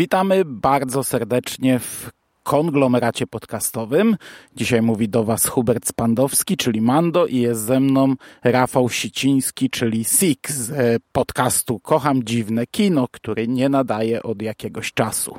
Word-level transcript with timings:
Witamy 0.00 0.44
bardzo 0.44 1.04
serdecznie 1.04 1.78
w 1.78 2.10
konglomeracie 2.42 3.26
podcastowym. 3.26 4.16
Dzisiaj 4.56 4.82
mówi 4.82 5.08
do 5.08 5.24
Was 5.24 5.46
Hubert 5.46 5.88
Spandowski, 5.88 6.56
czyli 6.56 6.80
Mando 6.80 7.26
i 7.26 7.36
jest 7.36 7.60
ze 7.60 7.80
mną 7.80 8.14
Rafał 8.44 8.88
Siciński, 8.88 9.70
czyli 9.70 10.04
Six 10.04 10.50
z 10.50 10.70
e, 10.70 10.96
podcastu 11.12 11.80
Kocham 11.80 12.24
Dziwne 12.24 12.66
Kino, 12.66 13.08
który 13.12 13.48
nie 13.48 13.68
nadaje 13.68 14.22
od 14.22 14.42
jakiegoś 14.42 14.92
czasu. 14.92 15.38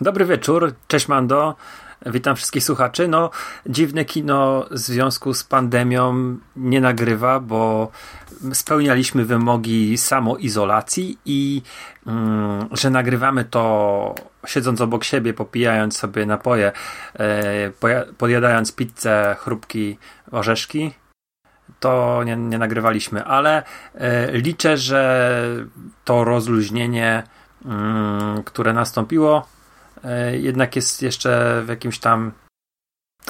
Dobry 0.00 0.24
wieczór, 0.24 0.74
cześć 0.88 1.08
Mando. 1.08 1.54
Witam 2.06 2.36
wszystkich 2.36 2.64
słuchaczy. 2.64 3.08
No, 3.08 3.30
dziwne 3.66 4.04
kino 4.04 4.66
w 4.70 4.78
związku 4.78 5.34
z 5.34 5.44
pandemią 5.44 6.36
nie 6.56 6.80
nagrywa, 6.80 7.40
bo 7.40 7.90
spełnialiśmy 8.52 9.24
wymogi 9.24 9.98
samoizolacji 9.98 11.18
i 11.24 11.62
mm, 12.06 12.68
że 12.72 12.90
nagrywamy 12.90 13.44
to 13.44 14.14
siedząc 14.46 14.80
obok 14.80 15.04
siebie, 15.04 15.34
popijając 15.34 15.96
sobie 15.96 16.26
napoje, 16.26 16.72
e, 17.18 17.70
podjadając 18.18 18.72
pizzę, 18.72 19.36
chrupki, 19.38 19.98
orzeszki, 20.30 20.92
to 21.80 22.22
nie, 22.24 22.36
nie 22.36 22.58
nagrywaliśmy, 22.58 23.24
ale 23.24 23.62
e, 23.94 24.32
liczę, 24.32 24.76
że 24.76 25.30
to 26.04 26.24
rozluźnienie, 26.24 27.22
mm, 27.64 28.42
które 28.42 28.72
nastąpiło, 28.72 29.55
jednak 30.32 30.76
jest 30.76 31.02
jeszcze 31.02 31.62
w 31.66 31.68
jakimś 31.68 31.98
tam 31.98 32.32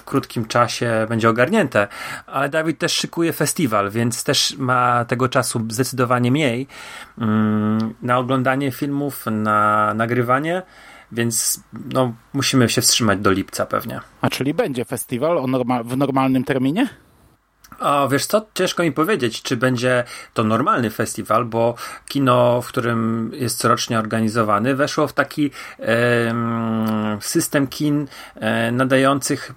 krótkim 0.04 0.46
czasie 0.46 1.06
będzie 1.08 1.28
ogarnięte, 1.28 1.88
ale 2.26 2.48
Dawid 2.48 2.78
też 2.78 2.92
szykuje 2.92 3.32
festiwal, 3.32 3.90
więc 3.90 4.24
też 4.24 4.56
ma 4.58 5.04
tego 5.04 5.28
czasu 5.28 5.66
zdecydowanie 5.68 6.30
mniej 6.30 6.66
mm, 7.18 7.94
na 8.02 8.18
oglądanie 8.18 8.72
filmów, 8.72 9.24
na 9.30 9.92
nagrywanie, 9.94 10.62
więc 11.12 11.60
no, 11.92 12.14
musimy 12.32 12.68
się 12.68 12.80
wstrzymać 12.80 13.18
do 13.18 13.30
lipca 13.30 13.66
pewnie. 13.66 14.00
A 14.20 14.30
czyli 14.30 14.54
będzie 14.54 14.84
festiwal 14.84 15.50
norma 15.50 15.82
w 15.82 15.96
normalnym 15.96 16.44
terminie? 16.44 16.88
A 17.78 18.08
wiesz 18.10 18.26
co, 18.26 18.46
ciężko 18.54 18.82
mi 18.82 18.92
powiedzieć, 18.92 19.42
czy 19.42 19.56
będzie 19.56 20.04
to 20.34 20.44
normalny 20.44 20.90
festiwal, 20.90 21.44
bo 21.44 21.74
kino, 22.08 22.62
w 22.62 22.68
którym 22.68 23.30
jest 23.34 23.58
corocznie 23.58 23.98
organizowany, 23.98 24.74
weszło 24.74 25.08
w 25.08 25.12
taki 25.12 25.50
e, 25.78 26.34
system 27.20 27.66
kin 27.66 28.08
e, 28.34 28.72
nadających 28.72 29.52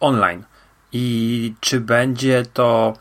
online. 0.00 0.44
I 0.92 1.54
czy 1.60 1.80
będzie 1.80 2.44
to 2.52 2.94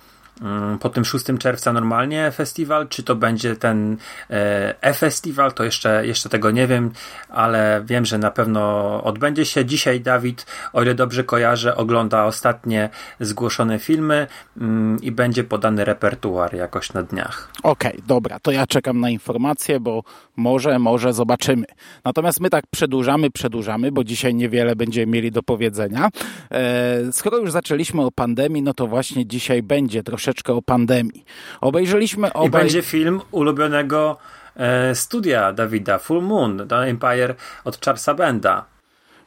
po 0.80 0.90
tym 0.90 1.06
6 1.06 1.26
czerwca 1.40 1.74
normalnie 1.74 2.32
festiwal, 2.32 2.88
czy 2.88 3.04
to 3.04 3.16
będzie 3.16 3.56
ten 3.56 3.98
e, 4.30 4.82
e-festiwal, 4.82 5.54
to 5.54 5.64
jeszcze, 5.64 6.08
jeszcze 6.08 6.30
tego 6.30 6.52
nie 6.52 6.68
wiem, 6.68 6.92
ale 7.30 7.82
wiem, 7.86 8.06
że 8.06 8.18
na 8.18 8.32
pewno 8.32 9.04
odbędzie 9.04 9.46
się. 9.46 9.66
Dzisiaj 9.66 10.02
Dawid, 10.02 10.46
o 10.74 10.82
ile 10.82 10.96
dobrze 10.96 11.24
kojarzę, 11.24 11.76
ogląda 11.76 12.26
ostatnie 12.26 12.90
zgłoszone 13.20 13.80
filmy 13.80 14.28
mm, 14.58 15.02
i 15.02 15.12
będzie 15.12 15.44
podany 15.44 15.86
repertuar 15.86 16.56
jakoś 16.56 16.94
na 16.94 17.04
dniach. 17.04 17.50
Okej, 17.64 17.92
okay, 17.92 18.08
dobra, 18.08 18.40
to 18.40 18.52
ja 18.52 18.68
czekam 18.68 19.00
na 19.00 19.10
informacje, 19.10 19.80
bo 19.80 20.04
może, 20.36 20.80
może 20.80 21.14
zobaczymy. 21.14 21.66
Natomiast 22.06 22.40
my 22.40 22.50
tak 22.50 22.64
przedłużamy, 22.72 23.32
przedłużamy, 23.32 23.92
bo 23.92 24.04
dzisiaj 24.04 24.36
niewiele 24.36 24.76
będziemy 24.76 25.12
mieli 25.12 25.32
do 25.32 25.44
powiedzenia. 25.44 26.10
E, 26.52 27.12
skoro 27.12 27.38
już 27.38 27.52
zaczęliśmy 27.52 28.02
o 28.02 28.12
pandemii, 28.12 28.62
no 28.62 28.74
to 28.74 28.88
właśnie 28.88 29.26
dzisiaj 29.26 29.64
będzie 29.64 30.04
troszeczkę 30.04 30.29
troszeczkę 30.30 30.54
o 30.54 30.62
pandemii. 30.62 31.26
Obejrzeliśmy 31.62 32.34
obaj... 32.34 32.48
I 32.48 32.64
będzie 32.64 32.82
film 32.82 33.22
ulubionego 33.32 34.18
e, 34.56 34.96
studia 34.96 35.54
Dawida, 35.54 35.98
Full 35.98 36.22
Moon, 36.22 36.68
The 36.68 36.76
Empire 36.76 37.36
od 37.64 37.86
Charlesa 37.86 38.14
Benda 38.14 38.66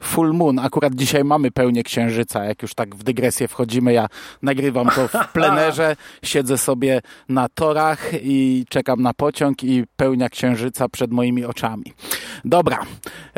full 0.02 0.32
moon. 0.32 0.58
Akurat 0.58 0.94
dzisiaj 0.94 1.24
mamy 1.24 1.50
pełnię 1.50 1.82
księżyca, 1.82 2.44
jak 2.44 2.62
już 2.62 2.74
tak 2.74 2.96
w 2.96 3.02
dygresję 3.02 3.48
wchodzimy. 3.48 3.92
Ja 3.92 4.06
nagrywam 4.42 4.88
to 4.94 5.08
w 5.08 5.12
plenerze, 5.34 5.96
siedzę 6.22 6.58
sobie 6.58 7.00
na 7.28 7.48
torach 7.48 8.10
i 8.22 8.64
czekam 8.68 9.02
na 9.02 9.14
pociąg 9.14 9.64
i 9.64 9.84
pełnia 9.96 10.28
księżyca 10.28 10.88
przed 10.88 11.12
moimi 11.12 11.44
oczami. 11.44 11.84
Dobra, 12.44 12.78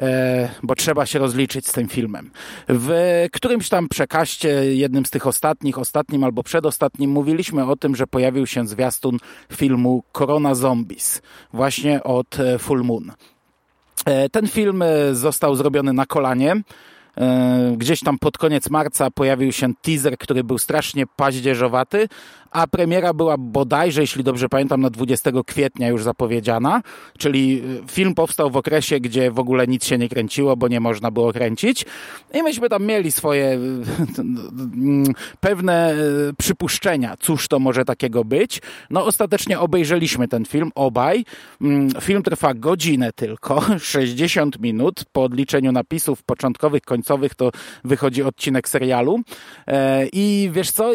e, 0.03 0.48
bo 0.62 0.74
trzeba 0.74 1.06
się 1.06 1.19
rozliczyć 1.19 1.66
z 1.66 1.72
tym 1.72 1.88
filmem. 1.88 2.30
W 2.69 2.92
którymś 3.32 3.69
tam 3.69 3.88
przekaście, 3.88 4.74
jednym 4.74 5.06
z 5.06 5.10
tych 5.10 5.26
ostatnich, 5.26 5.78
ostatnim 5.78 6.24
albo 6.24 6.42
przedostatnim, 6.42 7.10
mówiliśmy 7.10 7.64
o 7.66 7.76
tym, 7.76 7.97
że 7.97 8.06
pojawił 8.06 8.47
się 8.47 8.66
zwiastun 8.66 9.19
filmu 9.53 10.03
Corona 10.12 10.54
Zombies, 10.54 11.22
właśnie 11.53 12.03
od 12.03 12.41
e, 12.41 12.58
Full 12.58 12.84
Moon. 12.84 13.12
E, 14.04 14.28
ten 14.28 14.48
film 14.48 14.82
e, 14.82 15.15
został 15.15 15.56
zrobiony 15.56 15.92
na 15.92 16.06
kolanie. 16.06 16.56
E, 17.19 17.75
gdzieś 17.76 18.00
tam 18.00 18.19
pod 18.19 18.38
koniec 18.38 18.70
marca 18.70 19.10
pojawił 19.10 19.53
się 19.53 19.75
teaser, 19.82 20.19
który 20.19 20.44
był 20.44 20.59
strasznie 20.59 21.06
paździerzowaty, 21.06 22.09
a 22.54 22.66
premiera 22.66 23.15
była 23.15 23.37
bodajże, 23.38 24.00
jeśli 24.00 24.25
dobrze 24.25 24.48
pamiętam, 24.48 24.81
na 24.81 24.91
20 24.91 25.31
kwietnia 25.47 25.88
już 25.88 26.03
zapowiedziana, 26.03 26.82
czyli 27.19 27.62
y, 27.84 27.91
film 27.91 28.15
powstał 28.15 28.50
w 28.50 28.56
okresie, 28.56 29.00
gdzie 29.00 29.31
w 29.31 29.38
ogóle 29.38 29.66
nic 29.66 29.84
się 29.84 29.98
nie 29.98 30.09
kręciło, 30.09 30.56
bo 30.56 30.69
nie 30.69 30.81
można 30.81 31.10
było 31.10 31.32
kręcić 31.32 31.84
i 32.34 32.42
myśmy 32.42 32.69
tam 32.69 32.87
mieli 32.87 33.12
swoje 33.12 33.44
y, 33.44 33.59
pewne 35.41 35.94
y, 35.94 36.34
przypuszczenia, 36.38 37.16
cóż 37.20 37.48
to 37.48 37.59
może 37.59 37.84
takiego 37.84 38.25
być. 38.25 38.62
No 38.91 39.04
ostatecznie 39.04 39.60
obejrzeliśmy 39.60 40.28
ten 40.28 40.44
film, 40.44 40.71
obaj. 40.75 41.25
Mm, 41.60 41.91
film 42.00 42.22
trwa 42.22 42.54
godzinę 42.54 43.12
tylko, 43.12 43.62
60 43.78 44.60
minut, 44.60 45.04
po 45.12 45.22
odliczeniu 45.22 45.72
napisów 45.72 46.22
początkowych, 46.22 46.82
końcowych 46.82 47.34
to 47.34 47.50
wychodzi 47.84 48.22
odcinek 48.22 48.69
serialu 48.69 49.21
e, 49.66 50.06
i 50.12 50.50
wiesz 50.53 50.71
co 50.71 50.92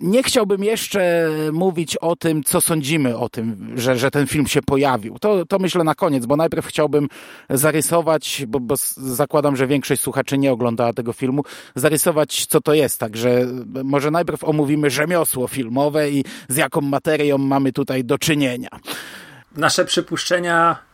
nie 0.00 0.22
chciałbym 0.22 0.64
jeszcze 0.64 1.28
mówić 1.52 1.96
o 1.96 2.16
tym, 2.16 2.44
co 2.44 2.60
sądzimy 2.60 3.18
o 3.18 3.28
tym, 3.28 3.72
że, 3.76 3.96
że 3.96 4.10
ten 4.10 4.26
film 4.26 4.46
się 4.46 4.62
pojawił. 4.62 5.18
To, 5.18 5.46
to 5.46 5.58
myślę 5.58 5.84
na 5.84 5.94
koniec, 5.94 6.26
bo 6.26 6.36
najpierw 6.36 6.66
chciałbym 6.66 7.08
zarysować, 7.50 8.44
bo, 8.48 8.60
bo 8.60 8.74
zakładam, 8.96 9.56
że 9.56 9.66
większość 9.66 10.02
słuchaczy 10.02 10.38
nie 10.38 10.52
oglądała 10.52 10.92
tego 10.92 11.12
filmu, 11.12 11.42
zarysować, 11.74 12.46
co 12.46 12.60
to 12.60 12.74
jest. 12.74 13.00
Także 13.00 13.46
może 13.84 14.10
najpierw 14.10 14.44
omówimy 14.44 14.90
rzemiosło 14.90 15.48
filmowe 15.48 16.10
i 16.10 16.24
z 16.48 16.56
jaką 16.56 16.80
materią 16.80 17.38
mamy 17.38 17.72
tutaj 17.72 18.04
do 18.04 18.18
czynienia. 18.18 18.68
Nasze 19.56 19.84
przypuszczenia 19.84 20.89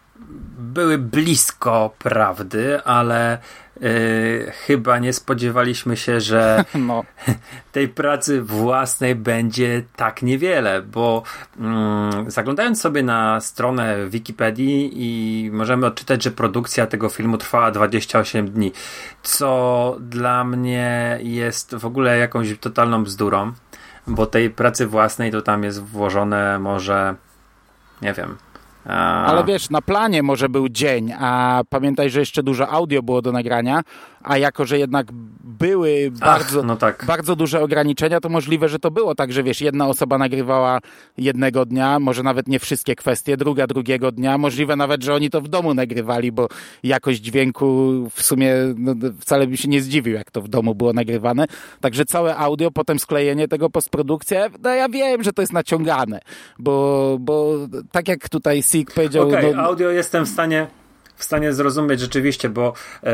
były 0.59 0.99
blisko 0.99 1.95
prawdy, 1.99 2.83
ale 2.85 3.39
Yy, 3.81 4.53
chyba 4.67 4.99
nie 4.99 5.13
spodziewaliśmy 5.13 5.97
się, 5.97 6.21
że 6.21 6.65
no. 6.75 7.05
tej 7.73 7.89
pracy 7.89 8.43
własnej 8.43 9.15
będzie 9.15 9.83
tak 9.97 10.23
niewiele, 10.23 10.83
bo 10.83 11.23
mm, 11.59 12.31
zaglądając 12.31 12.81
sobie 12.81 13.03
na 13.03 13.41
stronę 13.41 14.09
Wikipedii 14.09 14.91
i 14.95 15.51
możemy 15.51 15.87
odczytać, 15.87 16.23
że 16.23 16.31
produkcja 16.31 16.87
tego 16.87 17.09
filmu 17.09 17.39
trwała 17.39 17.71
28 17.71 18.51
dni, 18.51 18.73
co 19.23 19.97
dla 20.01 20.45
mnie 20.45 21.19
jest 21.23 21.75
w 21.75 21.87
ogóle 21.87 22.19
jakąś 22.19 22.59
totalną 22.59 23.05
bzdurą, 23.05 23.53
bo 24.07 24.27
tej 24.27 24.51
pracy 24.51 24.87
własnej 24.87 25.33
to 25.33 25.43
tam 25.43 25.65
jest 25.65 25.83
włożone 25.83 26.59
może 26.59 27.15
nie 28.03 28.13
wiem, 28.13 28.37
ale 28.95 29.45
wiesz, 29.45 29.71
na 29.71 29.83
planie 29.83 30.23
może 30.23 30.49
był 30.49 30.69
dzień, 30.69 31.13
a 31.19 31.63
pamiętaj, 31.71 32.11
że 32.11 32.21
jeszcze 32.21 32.43
dużo 32.43 32.69
audio 32.69 33.03
było 33.03 33.23
do 33.23 33.33
nagrania, 33.33 33.83
a 34.27 34.39
jako, 34.39 34.65
że 34.65 34.79
jednak 34.79 35.07
były 35.45 36.11
bardzo, 36.21 36.61
Ach, 36.61 36.67
no 36.67 36.77
tak. 36.77 37.05
bardzo 37.07 37.37
duże 37.37 37.61
ograniczenia, 37.61 38.21
to 38.21 38.29
możliwe, 38.29 38.69
że 38.69 38.79
to 38.79 38.91
było 38.91 39.15
tak, 39.15 39.33
że 39.33 39.43
wiesz, 39.43 39.61
jedna 39.61 39.89
osoba 39.89 40.19
nagrywała 40.19 40.81
jednego 41.19 41.67
dnia, 41.67 41.99
może 41.99 42.23
nawet 42.23 42.49
nie 42.49 42.59
wszystkie 42.59 42.97
kwestie, 42.97 43.37
druga 43.37 43.67
drugiego 43.67 44.13
dnia, 44.13 44.39
możliwe 44.39 44.77
nawet, 44.77 45.05
że 45.05 45.15
oni 45.15 45.31
to 45.31 45.41
w 45.41 45.49
domu 45.49 45.75
nagrywali, 45.75 46.33
bo 46.33 46.49
jakość 46.83 47.21
dźwięku 47.21 47.67
w 48.15 48.23
sumie 48.23 48.55
no, 48.77 48.95
wcale 49.21 49.47
bym 49.47 49.57
się 49.57 49.69
nie 49.69 49.83
zdziwił, 49.83 50.15
jak 50.15 50.31
to 50.31 50.43
w 50.43 50.49
domu 50.49 50.75
było 50.75 50.93
nagrywane. 50.93 51.47
Także 51.81 52.05
całe 52.05 52.37
audio, 52.37 52.71
potem 52.71 52.99
sklejenie 52.99 53.49
tego 53.49 53.71
postprodukcja, 53.71 54.49
no 54.63 54.71
ja 54.71 54.89
wiem, 54.89 55.23
że 55.23 55.33
to 55.33 55.43
jest 55.43 55.53
naciągane, 55.53 56.21
bo, 56.59 57.17
bo 57.21 57.55
tak 57.93 58.09
jak 58.09 58.29
tutaj 58.29 58.63
Sig 58.63 58.95
powiedział... 58.95 59.29
Okej, 59.29 59.39
okay, 59.39 59.57
no, 59.57 59.63
audio 59.63 59.91
jestem 59.91 60.25
w 60.25 60.29
stanie 60.29 60.67
w 61.17 61.25
stanie 61.25 61.53
zrozumieć 61.53 62.01
rzeczywiście, 62.01 62.49
bo 62.49 62.73
e, 63.03 63.13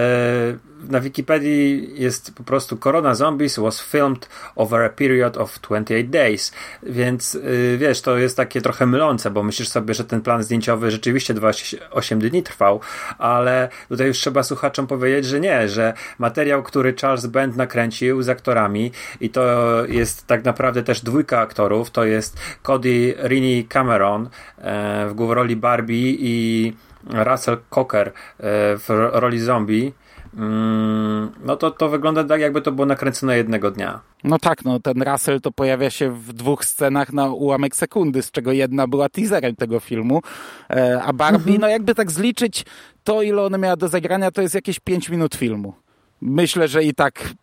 na 0.89 1.01
Wikipedii 1.01 1.91
jest 1.95 2.35
po 2.35 2.43
prostu 2.43 2.77
Corona 2.77 3.15
Zombies 3.15 3.59
was 3.59 3.83
filmed 3.83 4.29
over 4.57 4.83
a 4.83 4.89
period 4.89 5.37
of 5.37 5.59
28 5.59 6.11
days, 6.11 6.53
więc 6.83 7.35
e, 7.35 7.77
wiesz, 7.77 8.01
to 8.01 8.19
jest 8.19 8.37
takie 8.37 8.61
trochę 8.61 8.87
mylące, 8.87 9.31
bo 9.31 9.43
myślisz 9.43 9.69
sobie, 9.69 9.95
że 9.95 10.05
ten 10.05 10.21
plan 10.21 10.43
zdjęciowy 10.43 10.91
rzeczywiście 10.91 11.35
28 11.35 12.21
dni 12.21 12.43
trwał, 12.43 12.81
ale 13.19 13.69
tutaj 13.89 14.07
już 14.07 14.19
trzeba 14.19 14.43
słuchaczom 14.43 14.87
powiedzieć, 14.87 15.25
że 15.25 15.41
nie, 15.41 15.69
że 15.69 15.95
materiał, 16.19 16.63
który 16.63 16.95
Charles 17.01 17.27
Band 17.27 17.57
nakręcił 17.57 18.23
z 18.23 18.29
aktorami 18.29 18.93
i 19.21 19.31
to 19.31 19.43
jest 19.87 20.27
tak 20.27 20.45
naprawdę 20.45 20.83
też 20.83 21.01
dwójka 21.01 21.41
aktorów, 21.41 21.91
to 21.91 22.05
jest 22.05 22.41
Cody 22.63 23.15
Rini 23.23 23.65
Cameron 23.65 24.29
e, 24.59 25.09
w 25.15 25.31
roli 25.31 25.57
Barbie 25.57 26.11
i 26.11 26.73
Russell 27.11 27.59
Cocker 27.71 28.09
e, 28.09 28.13
w 28.79 28.85
roli 29.13 29.41
zombie, 29.41 29.93
mm, 30.37 31.33
no 31.45 31.57
to 31.57 31.71
to 31.71 31.89
wygląda 31.89 32.25
tak, 32.25 32.41
jakby 32.41 32.63
to 32.63 32.73
było 32.73 32.87
nakręcone 32.87 33.37
jednego 33.37 33.71
dnia. 33.71 34.01
No 34.25 34.39
tak, 34.39 34.65
no 34.65 34.81
ten 34.81 35.03
Russell 35.03 35.41
to 35.41 35.53
pojawia 35.53 35.91
się 35.91 36.11
w 36.11 36.33
dwóch 36.33 36.65
scenach 36.65 37.13
na 37.13 37.27
ułamek 37.27 37.77
sekundy, 37.77 38.23
z 38.23 38.31
czego 38.31 38.53
jedna 38.53 38.87
była 38.87 39.09
teaserem 39.09 39.57
tego 39.57 39.81
filmu, 39.81 40.23
e, 40.71 41.03
a 41.03 41.13
Barbie, 41.13 41.39
mhm. 41.39 41.61
no 41.61 41.69
jakby 41.69 41.95
tak 41.95 42.11
zliczyć 42.11 42.65
to, 43.05 43.23
ile 43.23 43.43
ona 43.43 43.59
miała 43.59 43.77
do 43.77 43.89
zagrania, 43.89 44.31
to 44.31 44.43
jest 44.43 44.55
jakieś 44.55 44.81
5 44.81 45.09
minut 45.09 45.35
filmu. 45.35 45.75
Myślę, 46.21 46.69
że 46.69 46.85
i 46.85 46.95
tak 46.95 47.35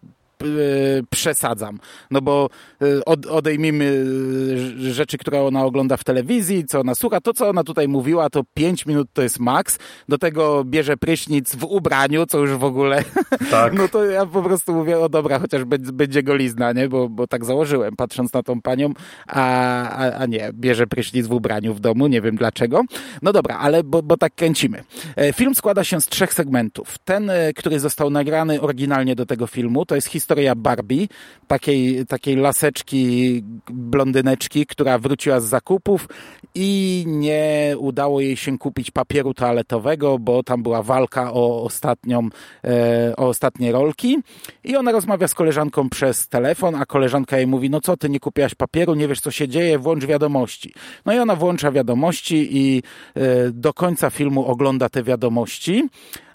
przesadzam. 1.10 1.80
No 2.12 2.22
bo 2.22 2.50
y, 2.84 3.06
od, 3.06 3.26
odejmijmy 3.26 3.86
y, 3.86 4.94
rzeczy, 4.94 5.18
które 5.18 5.42
ona 5.42 5.66
ogląda 5.66 5.98
w 5.98 6.04
telewizji, 6.04 6.66
co 6.66 6.80
ona 6.80 6.96
słucha. 6.96 7.22
To, 7.22 7.34
co 7.34 7.50
ona 7.50 7.64
tutaj 7.64 7.88
mówiła, 7.88 8.30
to 8.30 8.44
5 8.54 8.86
minut 8.86 9.08
to 9.14 9.22
jest 9.22 9.40
maks. 9.40 9.80
Do 10.10 10.18
tego 10.18 10.64
bierze 10.64 10.98
prysznic 10.98 11.56
w 11.56 11.64
ubraniu, 11.64 12.26
co 12.26 12.40
już 12.40 12.52
w 12.52 12.64
ogóle... 12.64 13.04
Tak. 13.52 13.74
No 13.74 13.88
to 13.88 14.06
ja 14.06 14.26
po 14.26 14.42
prostu 14.42 14.74
mówię, 14.74 15.00
o 15.00 15.10
dobra, 15.10 15.40
chociaż 15.40 15.64
będzie 15.94 16.24
golizna, 16.24 16.72
nie? 16.72 16.90
Bo, 16.90 17.10
bo 17.10 17.28
tak 17.28 17.46
założyłem, 17.46 17.96
patrząc 17.96 18.34
na 18.34 18.44
tą 18.44 18.62
panią, 18.62 18.94
a, 19.28 19.44
a, 19.90 20.14
a 20.14 20.26
nie, 20.26 20.50
bierze 20.54 20.88
prysznic 20.88 21.28
w 21.28 21.32
ubraniu 21.32 21.74
w 21.74 21.80
domu, 21.80 22.08
nie 22.08 22.22
wiem 22.22 22.36
dlaczego. 22.36 22.82
No 23.22 23.34
dobra, 23.34 23.58
ale 23.58 23.84
bo, 23.84 24.04
bo 24.04 24.18
tak 24.18 24.36
kręcimy. 24.36 24.84
E, 25.16 25.34
film 25.34 25.56
składa 25.56 25.84
się 25.84 26.02
z 26.02 26.08
trzech 26.08 26.34
segmentów. 26.34 26.98
Ten, 27.06 27.30
e, 27.30 27.54
który 27.54 27.80
został 27.80 28.10
nagrany 28.10 28.62
oryginalnie 28.62 29.16
do 29.16 29.26
tego 29.26 29.48
filmu, 29.48 29.86
to 29.86 29.96
jest 29.96 30.08
historia 30.08 30.29
historia 30.30 30.56
Barbie, 30.56 31.08
takiej, 31.48 32.06
takiej 32.06 32.36
laseczki, 32.36 33.44
blondyneczki, 33.70 34.66
która 34.66 35.00
wróciła 35.00 35.40
z 35.40 35.46
zakupów 35.46 36.08
i 36.56 37.04
nie 37.08 37.76
udało 37.78 38.22
jej 38.22 38.38
się 38.38 38.58
kupić 38.58 38.92
papieru 38.92 39.34
toaletowego, 39.34 40.20
bo 40.20 40.44
tam 40.44 40.64
była 40.64 40.84
walka 40.84 41.34
o, 41.34 41.64
ostatnią, 41.64 42.30
e, 42.64 43.14
o 43.18 43.28
ostatnie 43.28 43.72
rolki. 43.72 44.18
I 44.64 44.76
ona 44.76 44.92
rozmawia 44.92 45.28
z 45.28 45.34
koleżanką 45.34 45.90
przez 45.90 46.28
telefon, 46.28 46.76
a 46.76 46.86
koleżanka 46.86 47.38
jej 47.38 47.48
mówi, 47.48 47.70
no 47.70 47.82
co 47.82 47.98
ty 47.98 48.10
nie 48.10 48.20
kupiłaś 48.20 48.56
papieru, 48.56 48.96
nie 48.96 49.08
wiesz 49.08 49.22
co 49.22 49.32
się 49.32 49.48
dzieje, 49.48 49.80
włącz 49.80 50.06
wiadomości. 50.06 50.74
No 51.06 51.14
i 51.14 51.20
ona 51.20 51.36
włącza 51.36 51.72
wiadomości 51.72 52.48
i 52.52 52.84
e, 53.16 53.52
do 53.52 53.74
końca 53.74 54.10
filmu 54.10 54.46
ogląda 54.46 54.90
te 54.90 55.04
wiadomości, 55.04 55.90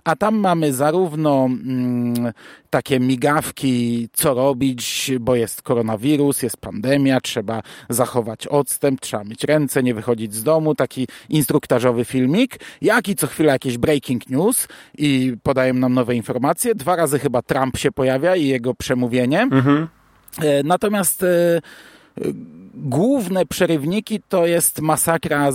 a 0.04 0.16
tam 0.16 0.36
mamy 0.36 0.72
zarówno 0.72 1.44
mm, 1.44 2.32
takie 2.70 3.00
migawki, 3.00 4.08
co 4.12 4.34
robić, 4.34 5.12
bo 5.20 5.34
jest 5.34 5.62
koronawirus, 5.62 6.42
jest 6.42 6.56
pandemia, 6.56 7.20
trzeba 7.20 7.62
zachować 7.88 8.46
odstęp, 8.46 9.00
trzeba 9.00 9.24
myć 9.24 9.44
ręce, 9.44 9.82
nie 9.82 9.94
wychodzić 9.94 10.34
z 10.34 10.42
domu, 10.42 10.74
taki 10.74 11.08
instruktażowy 11.28 12.04
filmik, 12.04 12.56
jak 12.82 13.08
i 13.08 13.14
co 13.14 13.26
chwilę 13.26 13.52
jakieś 13.52 13.78
breaking 13.78 14.30
news 14.30 14.68
i 14.98 15.36
podają 15.42 15.74
nam 15.74 15.94
nowe 15.94 16.14
informacje. 16.14 16.74
Dwa 16.74 16.96
razy 16.96 17.18
chyba 17.18 17.42
Trump 17.42 17.78
się 17.78 17.92
pojawia 17.92 18.36
i 18.36 18.46
jego 18.46 18.74
przemówienie. 18.74 19.42
Mhm. 19.42 19.88
E, 20.42 20.62
natomiast 20.62 21.22
e, 21.22 21.60
główne 22.76 23.46
przerywniki 23.46 24.20
to 24.28 24.46
jest 24.46 24.80
masakra 24.80 25.48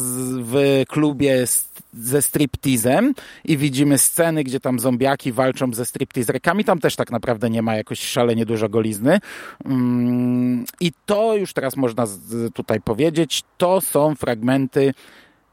w 0.44 0.84
klubie 0.88 1.48
ze 1.94 2.22
striptizem 2.22 3.14
i 3.46 3.58
widzimy 3.58 3.98
sceny, 3.98 4.44
gdzie 4.44 4.60
tam 4.60 4.80
zombiaki 4.80 5.32
walczą 5.32 5.74
ze 5.74 5.86
striptizerkami. 5.86 6.64
Tam 6.64 6.80
też 6.80 6.96
tak 6.96 7.12
naprawdę 7.12 7.50
nie 7.50 7.62
ma 7.62 7.76
jakoś 7.76 8.00
szalenie 8.00 8.46
dużo 8.46 8.70
golizny. 8.70 9.20
Mm, 9.66 10.66
I 10.80 10.92
to 11.06 11.36
już 11.36 11.54
teraz 11.54 11.76
można 11.76 12.06
tutaj 12.54 12.82
powiedzieć, 12.82 13.44
to 13.58 13.82
są 13.82 14.16
fragmenty 14.16 14.94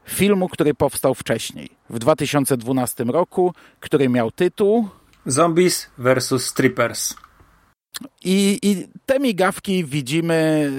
filmu, 0.05 0.49
który 0.49 0.73
powstał 0.73 1.15
wcześniej, 1.15 1.69
w 1.89 1.99
2012 1.99 3.03
roku, 3.03 3.53
który 3.79 4.09
miał 4.09 4.31
tytuł 4.31 4.89
Zombies 5.25 5.89
vs. 5.97 6.45
Strippers. 6.45 7.15
I, 8.25 8.59
I 8.61 8.87
te 9.05 9.19
migawki 9.19 9.85
widzimy 9.85 10.69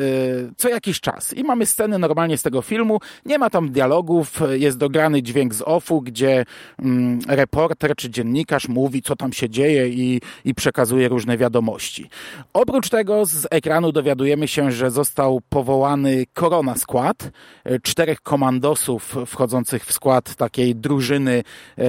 y, 0.50 0.54
co 0.56 0.68
jakiś 0.68 1.00
czas. 1.00 1.32
I 1.32 1.44
mamy 1.44 1.66
sceny 1.66 1.98
normalnie 1.98 2.38
z 2.38 2.42
tego 2.42 2.62
filmu. 2.62 3.00
Nie 3.26 3.38
ma 3.38 3.50
tam 3.50 3.70
dialogów, 3.70 4.40
jest 4.52 4.78
dograny 4.78 5.22
dźwięk 5.22 5.54
z 5.54 5.62
offu, 5.62 6.02
gdzie 6.02 6.44
mm, 6.78 7.20
reporter 7.28 7.96
czy 7.96 8.10
dziennikarz 8.10 8.68
mówi, 8.68 9.02
co 9.02 9.16
tam 9.16 9.32
się 9.32 9.50
dzieje 9.50 9.88
i, 9.88 10.20
i 10.44 10.54
przekazuje 10.54 11.08
różne 11.08 11.38
wiadomości. 11.38 12.10
Oprócz 12.52 12.88
tego 12.88 13.26
z 13.26 13.46
ekranu 13.50 13.92
dowiadujemy 13.92 14.48
się, 14.48 14.72
że 14.72 14.90
został 14.90 15.40
powołany 15.48 16.24
Korona 16.34 16.76
Skład, 16.76 17.30
y, 17.70 17.80
czterech 17.82 18.20
komandosów 18.20 19.16
wchodzących 19.26 19.84
w 19.84 19.92
skład 19.92 20.34
takiej 20.34 20.76
drużyny, 20.76 21.42
y, 21.78 21.84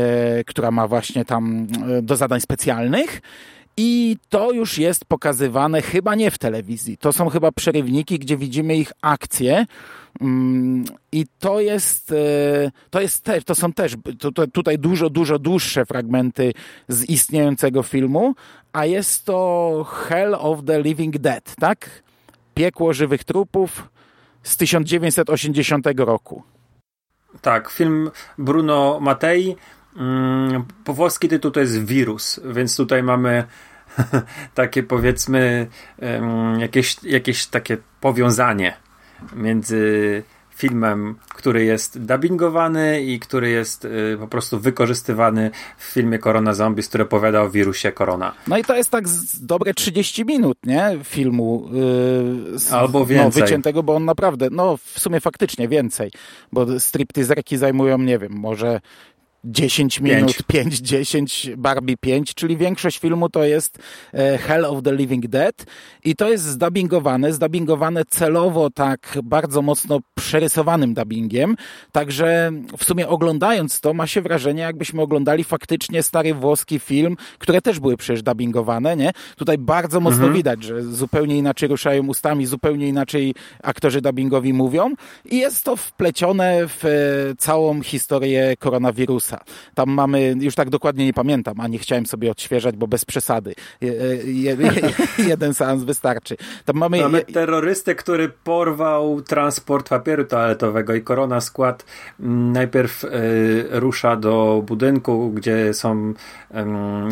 która 0.45 0.71
ma 0.71 0.87
właśnie 0.87 1.25
tam 1.25 1.67
do 2.01 2.15
zadań 2.15 2.41
specjalnych. 2.41 3.21
I 3.81 4.17
to 4.29 4.51
już 4.51 4.77
jest 4.77 5.05
pokazywane 5.05 5.81
chyba 5.81 6.15
nie 6.15 6.31
w 6.31 6.37
telewizji. 6.37 6.97
To 6.97 7.13
są 7.13 7.29
chyba 7.29 7.51
przerywniki, 7.51 8.19
gdzie 8.19 8.37
widzimy 8.37 8.77
ich 8.77 8.91
akcje. 9.01 9.65
Mm, 10.21 10.83
I 11.11 11.25
to 11.39 11.59
jest, 11.59 12.11
e, 12.11 12.71
to 12.89 13.01
jest 13.01 13.23
też, 13.23 13.43
to 13.43 13.55
są 13.55 13.73
też 13.73 13.95
tutaj 14.53 14.79
dużo, 14.79 15.09
dużo 15.09 15.39
dłuższe 15.39 15.85
fragmenty 15.85 16.53
z 16.87 17.09
istniejącego 17.09 17.83
filmu, 17.83 18.35
a 18.73 18.85
jest 18.85 19.25
to 19.25 19.85
Hell 19.89 20.35
of 20.35 20.59
the 20.65 20.81
Living 20.81 21.17
Dead, 21.17 21.55
tak? 21.55 22.03
Piekło 22.53 22.93
żywych 22.93 23.23
trupów 23.23 23.89
z 24.43 24.57
1980 24.57 25.87
roku. 25.97 26.43
Tak, 27.41 27.69
film 27.69 28.11
Bruno 28.37 28.99
Matei. 29.01 29.55
Mm, 29.97 30.63
po 30.83 30.93
włoski 30.93 31.27
tytuł 31.27 31.51
to 31.51 31.59
jest 31.59 31.85
Wirus, 31.85 32.39
więc 32.45 32.77
tutaj 32.77 33.03
mamy 33.03 33.43
takie 34.53 34.83
powiedzmy 34.83 35.67
jakieś, 36.59 37.03
jakieś 37.03 37.47
takie 37.47 37.77
powiązanie 38.01 38.73
między 39.35 40.23
filmem, 40.59 41.15
który 41.35 41.65
jest 41.65 41.99
dubbingowany 41.99 43.01
i 43.01 43.19
który 43.19 43.49
jest 43.49 43.85
y, 43.85 44.17
po 44.19 44.27
prostu 44.27 44.59
wykorzystywany 44.59 45.51
w 45.77 45.83
filmie 45.83 46.19
Korona 46.19 46.53
Zombies, 46.53 46.87
który 46.87 47.03
opowiada 47.03 47.41
o 47.41 47.49
wirusie 47.49 47.91
korona. 47.91 48.33
No 48.47 48.57
i 48.57 48.63
to 48.63 48.75
jest 48.75 48.89
tak 48.89 49.05
dobre 49.41 49.73
30 49.73 50.25
minut, 50.25 50.57
nie? 50.65 50.99
Filmu. 51.03 51.69
Yy, 51.73 52.77
Albo 52.77 52.99
no, 52.99 53.05
więcej. 53.05 53.41
No, 53.41 53.45
wyciętego, 53.45 53.83
bo 53.83 53.95
on 53.95 54.05
naprawdę, 54.05 54.47
no 54.51 54.77
w 54.77 54.99
sumie 54.99 55.19
faktycznie 55.19 55.67
więcej, 55.67 56.11
bo 56.51 56.79
stripteaserki 56.79 57.57
zajmują, 57.57 57.97
nie 57.97 58.19
wiem, 58.19 58.31
może 58.33 58.81
10 59.43 59.99
minut, 59.99 60.43
5, 60.47 60.79
10, 60.79 61.49
Barbie 61.57 61.97
5, 61.97 62.33
czyli 62.33 62.57
większość 62.57 62.99
filmu 62.99 63.29
to 63.29 63.43
jest 63.43 63.79
e, 64.13 64.37
Hell 64.37 64.65
of 64.65 64.83
the 64.83 64.95
Living 64.95 65.27
Dead 65.27 65.65
i 66.03 66.15
to 66.15 66.29
jest 66.29 66.43
zdubbingowane, 66.43 67.33
zdubbingowane 67.33 68.05
celowo 68.05 68.69
tak 68.69 69.17
bardzo 69.23 69.61
mocno 69.61 69.99
przerysowanym 70.15 70.93
dubbingiem, 70.93 71.55
także 71.91 72.51
w 72.77 72.83
sumie 72.83 73.07
oglądając 73.07 73.79
to 73.79 73.93
ma 73.93 74.07
się 74.07 74.21
wrażenie 74.21 74.61
jakbyśmy 74.61 75.01
oglądali 75.01 75.43
faktycznie 75.43 76.03
stary 76.03 76.33
włoski 76.33 76.79
film, 76.79 77.17
które 77.37 77.61
też 77.61 77.79
były 77.79 77.97
przecież 77.97 78.23
dubbingowane, 78.23 78.95
nie? 78.95 79.11
Tutaj 79.35 79.57
bardzo 79.57 79.99
mocno 79.99 80.17
mhm. 80.17 80.33
widać, 80.33 80.63
że 80.63 80.83
zupełnie 80.83 81.37
inaczej 81.37 81.69
ruszają 81.69 82.07
ustami, 82.07 82.45
zupełnie 82.45 82.87
inaczej 82.87 83.35
aktorzy 83.63 84.01
dubbingowi 84.01 84.53
mówią 84.53 84.93
i 85.25 85.37
jest 85.37 85.63
to 85.63 85.75
wplecione 85.75 86.67
w 86.67 86.85
e, 86.85 86.89
całą 87.37 87.81
historię 87.81 88.57
koronawirusa 88.59 89.28
tam 89.73 89.89
mamy, 89.89 90.35
już 90.39 90.55
tak 90.55 90.69
dokładnie 90.69 91.05
nie 91.05 91.13
pamiętam, 91.13 91.59
a 91.59 91.67
nie 91.67 91.79
chciałem 91.79 92.05
sobie 92.05 92.31
odświeżać, 92.31 92.75
bo 92.75 92.87
bez 92.87 93.05
przesady. 93.05 93.55
Je, 93.81 93.93
je, 94.25 94.57
jeden 95.31 95.53
seans 95.53 95.83
wystarczy. 95.83 96.37
Tam 96.65 96.75
mamy, 96.75 97.01
mamy 97.01 97.21
terrorystę, 97.21 97.95
który 97.95 98.29
porwał 98.29 99.21
transport 99.21 99.89
papieru 99.89 100.25
toaletowego 100.25 100.95
i 100.95 101.01
Korona 101.01 101.41
Skład 101.41 101.85
mm, 102.19 102.51
najpierw 102.51 103.03
y, 103.03 103.09
rusza 103.71 104.15
do 104.15 104.63
budynku, 104.65 105.31
gdzie 105.31 105.73
są 105.73 106.13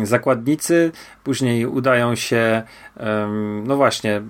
y, 0.02 0.06
zakładnicy, 0.06 0.92
później 1.24 1.66
udają 1.66 2.14
się 2.14 2.62
y, 2.96 3.02
no 3.64 3.76
właśnie 3.76 4.22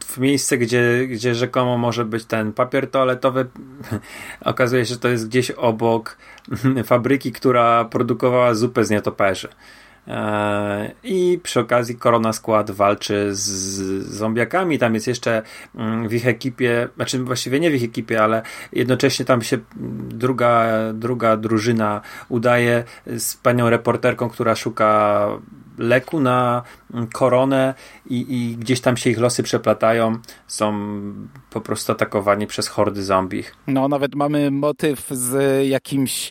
w 0.00 0.18
miejsce, 0.18 0.58
gdzie, 0.58 1.06
gdzie 1.06 1.34
rzekomo 1.34 1.78
może 1.78 2.04
być 2.04 2.24
ten 2.24 2.52
papier 2.52 2.90
toaletowy. 2.90 3.46
Okazuje 4.40 4.86
się, 4.86 4.94
że 4.94 5.00
to 5.00 5.08
jest 5.08 5.28
gdzieś 5.28 5.50
obok 5.50 6.16
fabryki, 6.84 7.32
która 7.32 7.84
produkowała 7.84 8.54
zupę 8.54 8.84
z 8.84 8.90
nietoperzy. 8.90 9.48
E, 10.08 10.92
I 11.02 11.40
przy 11.42 11.60
okazji 11.60 11.96
Korona 11.96 12.32
Skład 12.32 12.70
walczy 12.70 13.34
z 13.34 13.44
zombiakami. 14.06 14.78
Tam 14.78 14.94
jest 14.94 15.06
jeszcze 15.06 15.42
mm, 15.74 16.08
w 16.08 16.14
ich 16.14 16.26
ekipie, 16.26 16.88
znaczy 16.96 17.18
właściwie 17.18 17.60
nie 17.60 17.70
w 17.70 17.74
ich 17.74 17.84
ekipie, 17.84 18.22
ale 18.22 18.42
jednocześnie 18.72 19.24
tam 19.24 19.42
się 19.42 19.58
druga, 20.08 20.66
druga 20.92 21.36
drużyna 21.36 22.00
udaje 22.28 22.84
z 23.18 23.36
panią 23.36 23.70
reporterką, 23.70 24.28
która 24.28 24.56
szuka 24.56 25.28
leku 25.78 26.20
na 26.20 26.62
koronę 27.12 27.74
i, 28.06 28.26
i 28.28 28.56
gdzieś 28.56 28.80
tam 28.80 28.96
się 28.96 29.10
ich 29.10 29.18
losy 29.18 29.42
przeplatają, 29.42 30.18
są 30.46 31.00
po 31.50 31.60
prostu 31.60 31.92
atakowani 31.92 32.46
przez 32.46 32.68
hordy 32.68 33.04
zombie. 33.04 33.44
No, 33.66 33.88
nawet 33.88 34.14
mamy 34.14 34.50
motyw 34.50 35.08
z 35.10 35.66
jakimś 35.68 36.30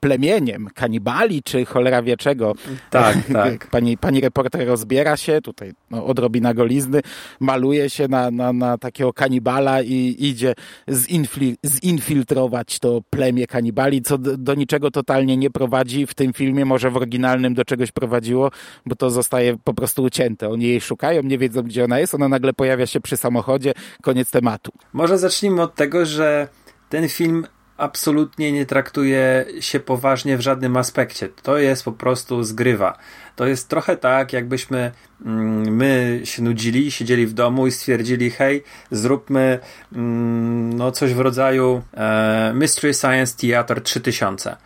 plemieniem 0.00 0.68
kanibali, 0.74 1.42
czy 1.42 1.64
cholera 1.64 2.02
wie 2.02 2.16
czego. 2.16 2.52
Tak, 2.90 3.16
tak. 3.32 3.70
Pani, 3.70 3.98
pani 3.98 4.20
reporter 4.20 4.66
rozbiera 4.66 5.16
się, 5.16 5.40
tutaj 5.40 5.72
no, 5.90 6.06
odrobina 6.06 6.54
golizny, 6.54 7.00
maluje 7.40 7.90
się 7.90 8.08
na, 8.08 8.30
na, 8.30 8.52
na 8.52 8.78
takiego 8.78 9.12
kanibala 9.12 9.82
i 9.82 10.16
idzie 10.18 10.54
zinfli, 10.90 11.56
zinfiltrować 11.66 12.78
to 12.78 13.00
plemię 13.10 13.46
kanibali, 13.46 14.02
co 14.02 14.18
do, 14.18 14.36
do 14.36 14.54
niczego 14.54 14.90
totalnie 14.90 15.36
nie 15.36 15.50
prowadzi 15.50 16.06
w 16.06 16.14
tym 16.14 16.32
filmie, 16.32 16.64
może 16.64 16.90
w 16.90 16.96
oryginalnym 16.96 17.54
do 17.54 17.64
czegoś 17.64 17.92
prowadziło, 17.92 18.50
bo 18.86 18.96
to 18.96 19.10
zostaje 19.10 19.56
po 19.64 19.74
prostu 19.74 20.02
ucięte. 20.02 20.48
Oni 20.48 20.64
jej 20.64 20.80
szukają, 20.80 21.22
nie 21.22 21.38
wiedzą 21.38 21.62
gdzie 21.62 21.84
ona 21.84 21.98
jest, 21.98 22.14
ona 22.14 22.28
nagle 22.28 22.52
pojawia 22.52 22.86
się 22.86 23.00
przy 23.00 23.16
samochodzie, 23.16 23.72
koniec 24.02 24.30
tematu. 24.30 24.72
Może 24.92 25.18
zacznijmy 25.18 25.62
od 25.62 25.74
tego, 25.74 26.06
że 26.06 26.48
ten 26.88 27.08
film 27.08 27.46
absolutnie 27.76 28.52
nie 28.52 28.66
traktuje 28.66 29.44
się 29.60 29.80
poważnie 29.80 30.36
w 30.36 30.40
żadnym 30.40 30.76
aspekcie. 30.76 31.28
To 31.42 31.58
jest 31.58 31.84
po 31.84 31.92
prostu 31.92 32.42
zgrywa. 32.42 32.98
To 33.36 33.46
jest 33.46 33.68
trochę 33.68 33.96
tak, 33.96 34.32
jakbyśmy 34.32 34.92
mm, 35.26 35.76
my 35.76 36.20
się 36.24 36.42
nudzili, 36.42 36.90
siedzieli 36.90 37.26
w 37.26 37.32
domu 37.32 37.66
i 37.66 37.72
stwierdzili, 37.72 38.30
hej, 38.30 38.62
zróbmy 38.90 39.58
mm, 39.92 40.72
no 40.72 40.92
coś 40.92 41.14
w 41.14 41.20
rodzaju 41.20 41.82
e, 41.94 42.52
Mystery 42.54 42.94
Science 42.94 43.36
Theater 43.36 43.82
3000. 43.82 44.56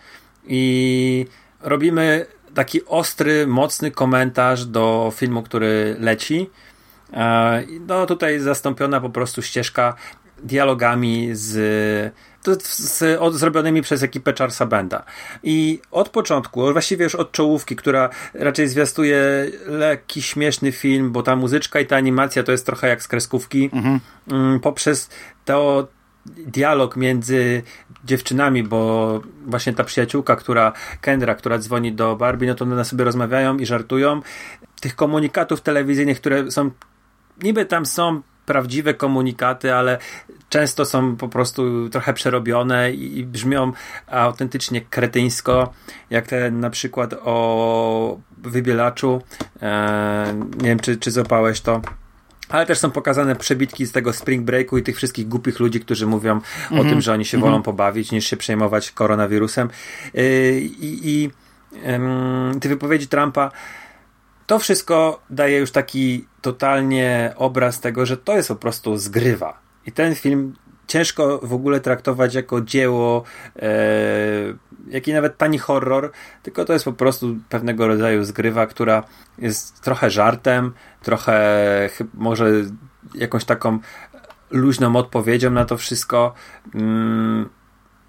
I 0.46 1.26
robimy 1.60 2.26
taki 2.54 2.84
ostry, 2.86 3.46
mocny 3.46 3.90
komentarz 3.90 4.64
do 4.64 5.12
filmu, 5.16 5.42
który 5.42 5.96
leci. 5.98 6.50
E, 7.12 7.62
no 7.86 8.06
tutaj 8.06 8.38
zastąpiona 8.38 9.00
po 9.00 9.10
prostu 9.10 9.42
ścieżka 9.42 9.94
dialogami 10.42 11.28
z, 11.32 12.12
z, 12.62 13.20
od, 13.20 13.34
zrobionymi 13.34 13.82
przez 13.82 14.02
ekipę 14.02 14.32
Charlesa 14.38 14.66
Benda. 14.66 15.04
I 15.42 15.80
od 15.90 16.08
początku, 16.08 16.72
właściwie 16.72 17.04
już 17.04 17.14
od 17.14 17.32
czołówki, 17.32 17.76
która 17.76 18.08
raczej 18.34 18.68
zwiastuje 18.68 19.50
lekki, 19.66 20.22
śmieszny 20.22 20.72
film, 20.72 21.12
bo 21.12 21.22
ta 21.22 21.36
muzyczka 21.36 21.80
i 21.80 21.86
ta 21.86 21.96
animacja 21.96 22.42
to 22.42 22.52
jest 22.52 22.66
trochę 22.66 22.88
jak 22.88 23.02
z 23.02 23.08
kreskówki, 23.08 23.70
mhm. 23.72 24.00
Mm, 24.28 24.60
poprzez 24.60 25.10
to 25.44 25.88
dialog 26.26 26.96
między 26.96 27.62
dziewczynami, 28.04 28.62
bo 28.62 29.20
właśnie 29.46 29.72
ta 29.72 29.84
przyjaciółka, 29.84 30.36
która 30.36 30.72
Kendra, 31.00 31.34
która 31.34 31.58
dzwoni 31.58 31.92
do 31.92 32.16
Barbie, 32.16 32.48
no 32.48 32.54
to 32.54 32.64
one 32.64 32.84
sobie 32.84 33.04
rozmawiają 33.04 33.56
i 33.56 33.66
żartują. 33.66 34.20
Tych 34.80 34.96
komunikatów 34.96 35.60
telewizyjnych, 35.60 36.20
które 36.20 36.50
są 36.50 36.70
niby 37.42 37.66
tam 37.66 37.86
są 37.86 38.22
prawdziwe 38.46 38.94
komunikaty, 38.94 39.74
ale 39.74 39.98
często 40.48 40.84
są 40.84 41.16
po 41.16 41.28
prostu 41.28 41.88
trochę 41.88 42.14
przerobione 42.14 42.92
i, 42.92 43.24
brzmią 43.24 43.72
autentycznie 44.06 44.80
kretyńsko, 44.80 45.72
jak 46.10 46.26
ten 46.26 46.60
na 46.60 46.70
przykład 46.70 47.14
o 47.24 48.18
wybielaczu. 48.38 49.22
Eee, 49.62 50.34
nie 50.34 50.68
wiem, 50.68 50.78
czy, 50.78 50.96
czy 50.96 51.10
złapałeś 51.10 51.60
to. 51.60 51.80
Ale 52.48 52.66
też 52.66 52.78
są 52.78 52.90
pokazane 52.90 53.36
przebitki 53.36 53.86
z 53.86 53.92
tego 53.92 54.12
spring 54.12 54.44
breaku 54.44 54.78
i 54.78 54.82
tych 54.82 54.96
wszystkich 54.96 55.28
głupich 55.28 55.60
ludzi, 55.60 55.80
którzy 55.80 56.06
mówią 56.06 56.30
mm 56.30 56.42
-hmm. 56.42 56.66
o 56.66 56.78
tym, 56.78 56.80
mhm. 56.80 57.00
że 57.00 57.12
oni 57.12 57.24
się 57.24 57.36
mm 57.36 57.48
-hmm. 57.48 57.50
wolą 57.50 57.62
pobawić 57.62 58.12
niż 58.12 58.26
się 58.26 58.36
przejmować 58.36 58.90
koronawirusem. 58.90 59.68
Yy, 60.14 60.60
I, 60.60 61.08
i 61.08 61.30
yy, 61.72 62.60
te 62.60 62.68
wypowiedzi 62.68 63.08
Trumpa 63.08 63.50
to 64.50 64.58
wszystko 64.58 65.20
daje 65.30 65.58
już 65.58 65.70
taki 65.70 66.26
totalnie 66.40 67.32
obraz 67.36 67.80
tego, 67.80 68.06
że 68.06 68.16
to 68.16 68.36
jest 68.36 68.48
po 68.48 68.56
prostu 68.56 68.96
zgrywa. 68.96 69.60
I 69.86 69.92
ten 69.92 70.14
film 70.14 70.54
ciężko 70.86 71.40
w 71.42 71.52
ogóle 71.52 71.80
traktować 71.80 72.34
jako 72.34 72.60
dzieło, 72.60 73.22
e, 73.56 73.70
jaki 74.88 75.12
nawet 75.12 75.38
tani 75.38 75.58
horror, 75.58 76.10
tylko 76.42 76.64
to 76.64 76.72
jest 76.72 76.84
po 76.84 76.92
prostu 76.92 77.36
pewnego 77.48 77.86
rodzaju 77.86 78.24
zgrywa, 78.24 78.66
która 78.66 79.04
jest 79.38 79.80
trochę 79.80 80.10
żartem, 80.10 80.72
trochę 81.02 81.56
może 82.14 82.50
jakąś 83.14 83.44
taką 83.44 83.78
luźną 84.50 84.96
odpowiedzią 84.96 85.50
na 85.50 85.64
to 85.64 85.76
wszystko. 85.76 86.34
Mm, 86.74 87.48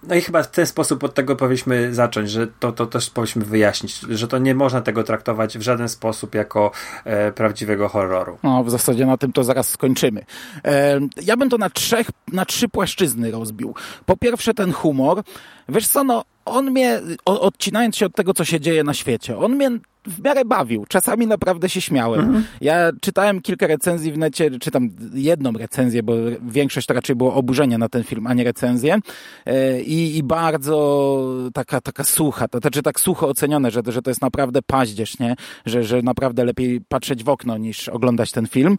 no 0.04 0.16
i 0.16 0.22
chyba 0.22 0.44
w 0.44 0.52
ten 0.52 0.68
sposób 0.68 1.04
od 1.04 1.14
tego 1.14 1.36
powinniśmy 1.36 1.94
zacząć, 1.94 2.30
że 2.32 2.48
to, 2.48 2.72
to 2.72 2.86
też 2.86 3.10
powinniśmy 3.10 3.46
wyjaśnić, 3.46 4.00
że 4.00 4.28
to 4.28 4.38
nie 4.38 4.56
można 4.56 4.82
tego 4.82 5.04
traktować 5.04 5.58
w 5.58 5.62
żaden 5.62 5.90
sposób 5.90 6.36
jako 6.36 6.72
e, 7.06 7.32
prawdziwego 7.32 7.90
horroru. 7.90 8.38
No, 8.44 8.64
w 8.64 8.70
zasadzie 8.70 9.06
na 9.06 9.18
tym 9.18 9.34
to 9.34 9.44
zaraz 9.44 9.70
skończymy. 9.70 10.26
E, 10.66 11.00
ja 11.22 11.38
bym 11.38 11.50
to 11.50 11.58
na 11.58 11.70
trzech, 11.70 12.08
na 12.34 12.46
trzy 12.46 12.70
płaszczyzny 12.70 13.32
rozbił. 13.32 13.76
Po 14.06 14.18
pierwsze 14.18 14.54
ten 14.54 14.72
humor. 14.72 15.24
Wiesz 15.72 15.88
co, 15.88 16.04
no 16.04 16.24
on 16.46 16.72
mnie, 16.72 17.02
odcinając 17.26 17.96
się 17.98 18.06
od 18.06 18.16
tego, 18.16 18.34
co 18.34 18.46
się 18.46 18.60
dzieje 18.60 18.84
na 18.84 18.94
świecie, 18.94 19.38
on 19.38 19.56
mnie 19.56 19.70
w 20.08 20.24
miarę 20.24 20.46
bawił. 20.46 20.86
Czasami 20.86 21.28
naprawdę 21.28 21.70
się 21.70 21.82
śmiałem. 21.82 22.20
Mhm. 22.20 22.44
Ja 22.62 22.92
czytałem 23.02 23.42
kilka 23.42 23.68
recenzji 23.68 24.12
w 24.12 24.18
necie, 24.18 24.60
czytam 24.60 24.90
jedną 25.14 25.52
recenzję, 25.52 26.04
bo 26.04 26.14
większość 26.42 26.88
to 26.88 26.94
raczej 26.94 27.16
było 27.16 27.34
oburzenie 27.34 27.78
na 27.78 27.90
ten 27.90 28.04
film, 28.04 28.28
a 28.28 28.34
nie 28.34 28.44
recenzję. 28.44 29.00
E, 29.46 29.82
I, 29.82 30.18
i 30.18 30.24
bardzo 30.24 31.28
taka, 31.54 31.82
taka 31.82 32.04
sucha, 32.04 32.48
to 32.48 32.60
znaczy 32.60 32.84
tak 32.84 33.00
sucho 33.00 33.28
ocenione, 33.28 33.72
że, 33.72 33.82
że 33.88 34.02
to 34.02 34.10
jest 34.10 34.22
naprawdę 34.22 34.62
paździerz, 34.62 35.20
nie? 35.20 35.36
Że, 35.66 35.84
że 35.84 36.02
naprawdę 36.02 36.46
lepiej 36.46 36.82
patrzeć 36.90 37.24
w 37.24 37.30
okno 37.30 37.58
niż 37.58 37.90
oglądać 37.90 38.32
ten 38.32 38.48
film. 38.48 38.78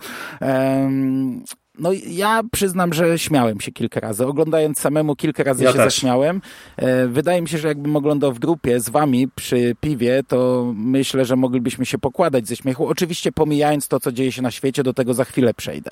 No 1.78 1.90
ja 2.06 2.42
przyznam, 2.52 2.92
że 2.92 3.18
śmiałem 3.18 3.60
się 3.60 3.72
kilka 3.72 4.00
razy. 4.00 4.26
Oglądając 4.26 4.78
samemu 4.78 5.16
kilka 5.16 5.42
razy 5.42 5.64
ja 5.64 5.70
się 5.72 5.76
też. 5.76 5.84
zaśmiałem. 5.84 6.40
E, 6.76 7.06
wydaje 7.06 7.42
mi 7.42 7.48
się, 7.48 7.58
że 7.58 7.68
jakbym 7.68 7.96
oglądał 7.96 8.32
w 8.32 8.38
grupie 8.38 8.80
z 8.80 8.88
wami 8.88 9.28
przy 9.34 9.76
piwie, 9.80 10.22
to 10.28 10.72
myślę, 10.76 11.24
że 11.24 11.36
moglibyśmy 11.36 11.86
się 11.86 11.98
pokładać 11.98 12.48
ze 12.48 12.56
śmiechu. 12.56 12.86
Oczywiście 12.86 13.32
pomijając 13.32 13.88
to, 13.88 14.00
co 14.00 14.12
dzieje 14.12 14.32
się 14.32 14.42
na 14.42 14.50
świecie, 14.50 14.82
do 14.82 14.94
tego 14.94 15.14
za 15.14 15.24
chwilę 15.24 15.54
przejdę. 15.54 15.90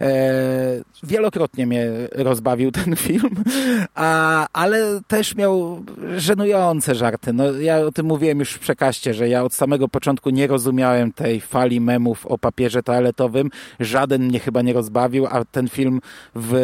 E, 0.00 0.82
wielokrotnie 1.02 1.66
mnie 1.66 1.90
rozbawił 2.12 2.70
ten 2.72 2.96
film, 3.06 3.30
a, 3.94 4.46
ale 4.52 5.00
też 5.08 5.34
miał 5.34 5.84
żenujące 6.16 6.94
żarty. 6.94 7.32
No, 7.32 7.52
ja 7.52 7.78
o 7.78 7.92
tym 7.92 8.06
mówiłem 8.06 8.38
już 8.38 8.52
w 8.52 8.58
przekaście, 8.58 9.14
że 9.14 9.28
ja 9.28 9.44
od 9.44 9.54
samego 9.54 9.88
początku 9.88 10.30
nie 10.30 10.46
rozumiałem 10.46 11.12
tej 11.12 11.40
fali 11.40 11.80
memów 11.80 12.26
o 12.26 12.38
papierze 12.38 12.82
toaletowym. 12.82 13.50
Żaden 13.80 14.24
mnie 14.24 14.40
chyba 14.40 14.62
nie 14.62 14.72
rozbawił 14.72 15.15
a 15.24 15.44
ten 15.44 15.68
film 15.68 16.00
w 16.34 16.54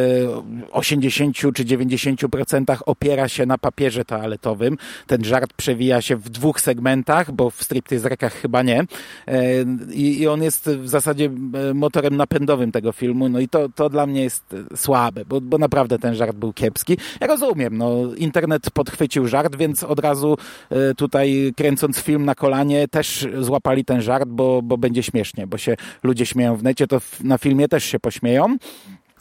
80 0.71 1.37
czy 1.37 1.65
90% 1.65 2.79
opiera 2.87 3.29
się 3.29 3.47
na 3.47 3.59
papierze 3.59 4.05
toaletowym. 4.05 4.79
Ten 5.07 5.25
żart 5.25 5.53
przewija 5.53 6.01
się 6.01 6.17
w 6.17 6.29
dwóch 6.29 6.61
segmentach, 6.61 7.33
bo 7.33 7.51
w 7.51 7.61
striptease'rekach 7.61 8.31
chyba 8.31 8.63
nie. 8.63 8.81
E, 9.29 9.65
I, 9.93 10.29
on 10.29 10.43
jest 10.43 10.71
w 10.71 10.89
zasadzie 10.89 11.31
e, 11.71 11.75
motorem 11.75 12.17
napędowym 12.17 12.73
tego 12.73 12.93
filmu, 12.93 13.29
no 13.29 13.41
i 13.41 13.49
to, 13.49 13.69
to 13.69 13.89
dla 13.89 14.07
mnie 14.07 14.23
jest 14.23 14.57
słabe, 14.77 15.25
bo, 15.25 15.41
bo 15.41 15.59
naprawdę 15.59 15.99
ten 15.99 16.15
żart 16.15 16.37
był 16.37 16.53
kiepski. 16.53 16.97
Ja 17.21 17.27
rozumiem, 17.27 17.79
no 17.79 18.15
internet 18.17 18.71
podchwycił 18.71 19.29
żart, 19.29 19.57
więc 19.57 19.85
od 19.85 20.01
razu 20.01 20.37
e, 20.71 20.95
tutaj 20.95 21.53
kręcąc 21.57 21.99
film 21.99 22.25
na 22.25 22.35
kolanie 22.35 22.89
też 22.89 23.27
złapali 23.41 23.85
ten 23.85 24.03
żart, 24.03 24.29
bo, 24.29 24.63
bo 24.63 24.79
będzie 24.79 25.03
śmiesznie, 25.03 25.47
bo 25.47 25.59
się 25.59 25.77
ludzie 26.03 26.27
śmieją 26.27 26.57
w 26.57 26.63
necie, 26.63 26.87
to 26.87 27.01
na 27.25 27.39
filmie 27.39 27.69
też 27.69 27.85
się 27.85 28.01
pośmieją 28.01 28.42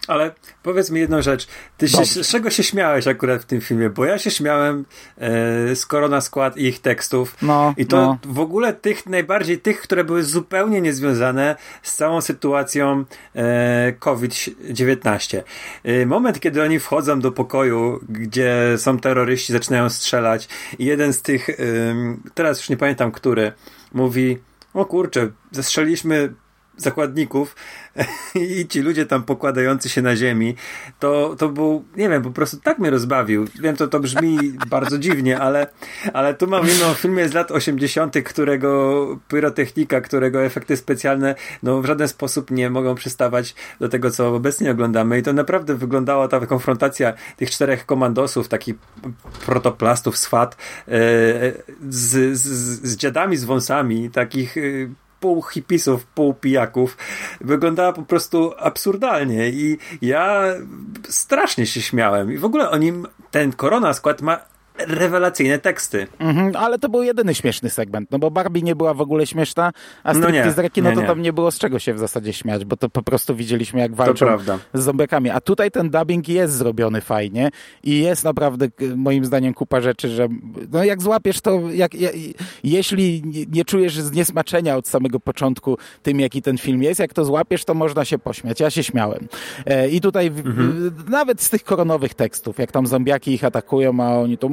ale 0.08 0.32
powiedz 0.64 0.90
mi 0.90 1.00
jedną 1.00 1.22
rzecz. 1.22 1.48
Ty 1.78 1.88
się, 1.88 2.06
z 2.06 2.28
czego 2.28 2.50
się 2.50 2.64
śmiałeś 2.64 3.08
akurat 3.08 3.42
w 3.42 3.46
tym 3.46 3.62
filmie? 3.62 3.90
Bo 3.90 4.06
ja 4.06 4.18
się 4.18 4.32
śmiałem 4.32 4.86
e, 5.18 5.76
z 5.76 5.86
Korona 5.86 6.22
Skład 6.22 6.58
ich 6.58 6.80
tekstów. 6.80 7.36
No, 7.42 7.74
I 7.78 7.86
to 7.86 7.98
no. 7.98 8.18
w 8.24 8.40
ogóle 8.40 8.74
tych, 8.74 9.06
najbardziej 9.06 9.60
tych, 9.60 9.82
które 9.82 10.04
były 10.04 10.24
zupełnie 10.24 10.82
niezwiązane 10.82 11.56
z 11.82 11.96
całą 11.96 12.22
sytuacją 12.22 13.06
e, 13.36 13.94
COVID-19. 14.00 15.42
E, 15.84 16.06
moment, 16.06 16.40
kiedy 16.40 16.64
oni 16.64 16.80
wchodzą 16.80 17.20
do 17.20 17.32
pokoju, 17.32 18.00
gdzie 18.10 18.74
są 18.78 19.00
terroryści, 19.00 19.54
zaczynają 19.54 19.90
strzelać 19.90 20.48
i 20.80 20.86
jeden 20.86 21.14
z 21.14 21.22
tych, 21.22 21.50
teraz 22.34 22.58
już 22.58 22.70
nie 22.70 22.78
pamiętam 22.78 23.12
który, 23.12 23.52
mówi 23.94 24.38
o 24.74 24.86
kurczę, 24.86 25.32
zestrzeliliśmy 25.52 26.34
zakładników 26.82 27.56
i 28.36 28.68
ci 28.68 28.82
ludzie 28.82 29.06
tam 29.06 29.24
pokładający 29.24 29.90
się 29.90 30.02
na 30.02 30.16
ziemi, 30.16 30.56
to, 31.00 31.36
to 31.38 31.50
był, 31.50 31.86
nie 31.98 32.10
wiem, 32.10 32.22
po 32.22 32.32
prostu 32.32 32.58
tak 32.58 32.80
mnie 32.80 32.90
rozbawił. 32.90 33.46
Wiem, 33.62 33.76
to, 33.76 33.88
to 33.88 34.00
brzmi 34.00 34.38
bardzo 34.70 34.98
dziwnie, 34.98 35.40
ale, 35.40 35.68
ale 36.14 36.34
tu 36.34 36.48
mówimy 36.48 36.86
o 36.86 36.94
filmie 36.94 37.30
z 37.30 37.34
lat 37.34 37.52
80., 37.52 38.16
którego 38.24 39.20
pyrotechnika, 39.28 40.02
którego 40.02 40.44
efekty 40.44 40.78
specjalne 40.78 41.36
no, 41.64 41.82
w 41.82 41.86
żaden 41.86 42.08
sposób 42.08 42.52
nie 42.52 42.70
mogą 42.70 42.96
przystawać 42.96 43.56
do 43.80 43.90
tego, 43.90 44.12
co 44.12 44.36
obecnie 44.36 44.72
oglądamy. 44.72 45.20
I 45.20 45.24
to 45.24 45.34
naprawdę 45.34 45.76
wyglądała 45.76 46.28
ta 46.28 46.46
konfrontacja 46.46 47.14
tych 47.38 47.50
czterech 47.50 47.86
komandosów, 47.86 48.48
takich 48.48 48.76
protoplastów, 49.46 50.18
swat, 50.18 50.58
e, 50.88 50.92
z, 51.90 52.38
z, 52.38 52.48
z 52.88 52.96
dziadami 52.96 53.38
z 53.38 53.44
wąsami, 53.44 54.10
takich 54.10 54.58
e, 54.58 54.62
pół 55.22 55.42
hipisów, 55.42 56.06
pół 56.06 56.34
pijaków. 56.34 56.98
Wyglądała 57.42 57.94
po 57.94 58.02
prostu 58.02 58.54
absurdalnie 58.58 59.50
i 59.50 59.78
ja 60.02 60.44
strasznie 61.10 61.66
się 61.66 61.82
śmiałem. 61.82 62.32
I 62.32 62.38
w 62.38 62.46
ogóle 62.46 62.70
o 62.70 62.78
nim 62.78 63.08
ten 63.32 63.52
korona 63.52 63.94
skład 63.94 64.22
ma 64.22 64.51
rewelacyjne 64.78 65.60
teksty. 65.60 66.08
Mhm, 66.20 66.56
ale 66.56 66.80
to 66.80 66.90
był 66.90 67.04
jedyny 67.04 67.36
śmieszny 67.36 67.70
segment, 67.70 68.12
no 68.12 68.20
bo 68.20 68.32
Barbie 68.32 68.62
nie 68.62 68.76
była 68.76 68.94
w 68.94 69.02
ogóle 69.02 69.28
śmieszna, 69.28 69.72
a 70.04 70.14
no 70.14 70.28
Reki, 70.58 70.82
no 70.82 70.92
to 70.92 71.02
nie. 71.02 71.08
tam 71.08 71.22
nie 71.22 71.34
było 71.34 71.52
z 71.52 71.58
czego 71.58 71.80
się 71.80 71.94
w 71.94 72.00
zasadzie 72.00 72.34
śmiać, 72.34 72.66
bo 72.66 72.78
to 72.78 72.90
po 72.90 73.04
prostu 73.04 73.36
widzieliśmy 73.36 73.80
jak 73.80 73.96
walczą 73.96 74.38
z 74.74 74.84
zombiakami. 74.84 75.30
A 75.30 75.42
tutaj 75.42 75.72
ten 75.72 75.90
dubbing 75.90 76.30
jest 76.30 76.54
zrobiony 76.54 77.02
fajnie 77.02 77.50
i 77.84 78.00
jest 78.00 78.24
naprawdę 78.24 78.68
moim 78.96 79.26
zdaniem 79.26 79.54
kupa 79.54 79.82
rzeczy, 79.82 80.10
że 80.10 80.28
no 80.72 80.84
jak 80.84 81.02
złapiesz 81.02 81.42
to, 81.42 81.62
jak, 81.74 81.92
jeśli 82.64 83.24
nie 83.52 83.66
czujesz 83.66 84.00
zniesmaczenia 84.00 84.78
od 84.78 84.88
samego 84.88 85.20
początku 85.20 85.78
tym, 86.04 86.20
jaki 86.20 86.42
ten 86.42 86.58
film 86.58 86.84
jest, 86.84 87.00
jak 87.00 87.14
to 87.14 87.26
złapiesz, 87.26 87.66
to 87.66 87.74
można 87.74 88.06
się 88.06 88.20
pośmiać. 88.20 88.60
Ja 88.60 88.70
się 88.70 88.84
śmiałem. 88.84 89.28
E, 89.66 89.90
I 89.90 90.02
tutaj 90.02 90.28
mhm. 90.28 90.92
nawet 91.10 91.42
z 91.42 91.50
tych 91.50 91.64
koronowych 91.64 92.14
tekstów, 92.14 92.60
jak 92.60 92.72
tam 92.72 92.88
zombiaki 92.88 93.34
ich 93.34 93.44
atakują, 93.44 94.00
a 94.00 94.20
oni 94.20 94.38
to 94.38 94.50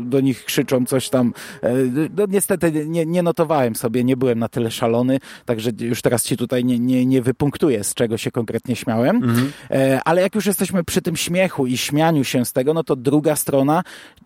do 0.00 0.20
nich 0.20 0.44
krzyczą 0.44 0.86
coś 0.86 1.08
tam. 1.08 1.32
E, 1.62 1.72
no 2.16 2.26
niestety 2.28 2.86
nie, 2.86 3.06
nie 3.06 3.22
notowałem 3.22 3.74
sobie, 3.74 4.04
nie 4.04 4.16
byłem 4.16 4.38
na 4.38 4.48
tyle 4.48 4.70
szalony, 4.70 5.20
także 5.44 5.70
już 5.80 6.02
teraz 6.02 6.24
ci 6.24 6.36
tutaj 6.36 6.64
nie, 6.64 6.78
nie, 6.78 7.06
nie 7.06 7.22
wypunktuję, 7.22 7.84
z 7.84 7.94
czego 7.94 8.16
się 8.16 8.30
konkretnie 8.30 8.76
śmiałem. 8.76 9.16
Mhm. 9.16 9.52
E, 9.70 10.00
ale 10.04 10.22
jak 10.22 10.34
już 10.34 10.46
jesteśmy 10.46 10.84
przy 10.84 11.02
tym 11.02 11.16
śmiechu 11.16 11.66
i 11.66 11.76
śmianiu 11.76 12.24
się 12.24 12.44
z 12.44 12.52
tego, 12.52 12.74
no 12.74 12.84
to 12.84 12.96
druga 12.96 13.36
strona, 13.36 13.82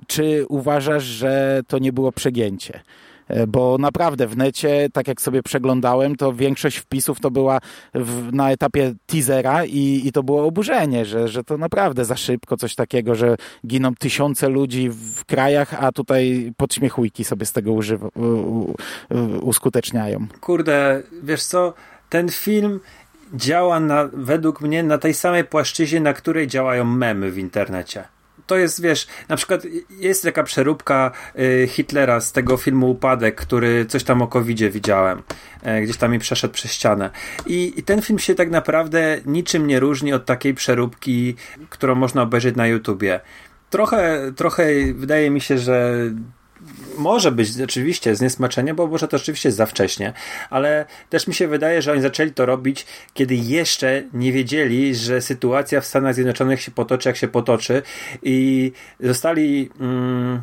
czy 0.07 0.47
uważasz, 0.49 1.05
że 1.05 1.63
to 1.69 1.79
nie 1.79 1.93
było 1.93 2.13
przegięcie? 2.13 2.81
E, 3.29 3.47
bo 3.47 3.79
naprawdę 3.79 4.27
w 4.27 4.37
necie, 4.37 4.89
tak 4.93 5.09
jak 5.09 5.21
sobie 5.21 5.43
przeglądałem, 5.43 6.17
to 6.17 6.33
większość 6.33 6.77
wpisów 6.77 7.21
to 7.21 7.31
była 7.31 7.59
w, 7.95 8.33
na 8.33 8.51
etapie 8.51 8.95
teasera 9.07 9.65
i, 9.65 10.03
i 10.05 10.13
to 10.13 10.23
było 10.23 10.47
oburzenie, 10.47 11.05
że, 11.05 11.29
że 11.29 11.45
to 11.45 11.59
naprawdę 11.59 12.05
za 12.05 12.17
szybko 12.17 12.57
coś 12.57 12.75
takiego, 12.75 13.15
że 13.15 13.37
giną 13.67 13.95
tysiące 13.95 14.49
ludzi 14.49 14.91
w 14.91 15.25
krajach, 15.25 15.85
a 15.85 15.93
tutaj 15.93 16.53
podśmiechujki 16.57 17.25
sobie 17.25 17.47
z 17.47 17.53
tego 17.53 17.73
u, 17.73 17.81
u, 18.15 18.75
uskuteczniają. 19.43 20.27
Kurde, 20.41 21.03
wiesz 21.23 21.45
co, 21.45 21.75
ten 22.09 22.29
film 22.29 22.81
działa 23.35 23.81
na, 23.81 24.09
według 24.13 24.61
mnie 24.61 24.83
na 24.83 24.99
tej 24.99 25.15
samej 25.15 25.45
płaszczyźnie, 25.45 26.01
na 26.01 26.13
której 26.13 26.47
działają 26.47 26.85
memy 26.85 27.31
w 27.31 27.39
internecie 27.39 28.14
to 28.47 28.57
jest, 28.57 28.83
wiesz, 28.83 29.07
na 29.29 29.37
przykład 29.37 29.63
jest 29.91 30.23
taka 30.23 30.43
przeróbka 30.43 31.11
y, 31.39 31.69
Hitlera 31.69 32.21
z 32.21 32.33
tego 32.33 32.57
filmu 32.57 32.91
Upadek, 32.91 33.35
który 33.35 33.87
coś 33.87 34.05
tam 34.05 34.23
o 34.23 34.27
covidzie 34.27 34.71
widziałem. 34.71 35.23
E, 35.63 35.83
gdzieś 35.83 35.97
tam 35.97 36.13
mi 36.13 36.19
przeszedł 36.19 36.55
przez 36.55 36.73
ścianę. 36.73 37.11
I, 37.47 37.73
I, 37.77 37.83
ten 37.83 38.03
film 38.03 38.19
się 38.19 38.35
tak 38.35 38.51
naprawdę 38.51 39.21
niczym 39.27 39.67
nie 39.67 39.81
różni 39.81 40.13
od 40.13 40.25
takiej 40.25 40.55
przeróbki, 40.55 41.35
którą 41.71 41.95
można 41.95 42.23
obejrzeć 42.23 42.57
na 42.57 42.67
YouTubie. 42.67 43.21
Trochę, 43.71 44.33
trochę 44.37 44.65
wydaje 44.95 45.31
mi 45.31 45.41
się, 45.41 45.59
że 45.59 45.95
może 46.99 47.33
być 47.33 47.61
oczywiście 47.61 48.17
zniesmaczenie, 48.17 48.75
bo 48.75 48.87
może 48.87 49.09
to 49.09 49.19
rzeczywiście 49.19 49.53
za 49.53 49.67
wcześnie, 49.67 50.13
ale 50.51 50.87
też 51.11 51.27
mi 51.27 51.35
się 51.35 51.49
wydaje, 51.49 51.83
że 51.83 51.93
oni 51.93 52.03
zaczęli 52.03 52.33
to 52.33 52.47
robić, 52.47 52.87
kiedy 53.15 53.35
jeszcze 53.35 54.03
nie 54.13 54.33
wiedzieli, 54.33 54.95
że 54.95 55.21
sytuacja 55.21 55.81
w 55.81 55.87
Stanach 55.87 56.15
Zjednoczonych 56.15 56.61
się 56.61 56.71
potoczy, 56.71 57.09
jak 57.09 57.17
się 57.17 57.29
potoczy 57.29 57.83
i 58.23 58.73
zostali 59.01 59.71
mm, 59.81 60.43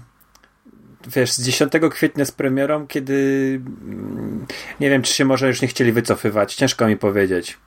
wiesz, 1.08 1.32
z 1.32 1.44
10 1.44 1.72
kwietnia 1.92 2.26
z 2.26 2.32
premierą, 2.32 2.88
kiedy 2.88 3.14
mm, 3.84 4.46
nie 4.80 4.90
wiem, 4.90 5.02
czy 5.02 5.14
się 5.14 5.26
może 5.26 5.48
już 5.48 5.62
nie 5.62 5.68
chcieli 5.68 5.92
wycofywać, 5.92 6.56
ciężko 6.56 6.88
mi 6.88 6.98
powiedzieć. 6.98 7.58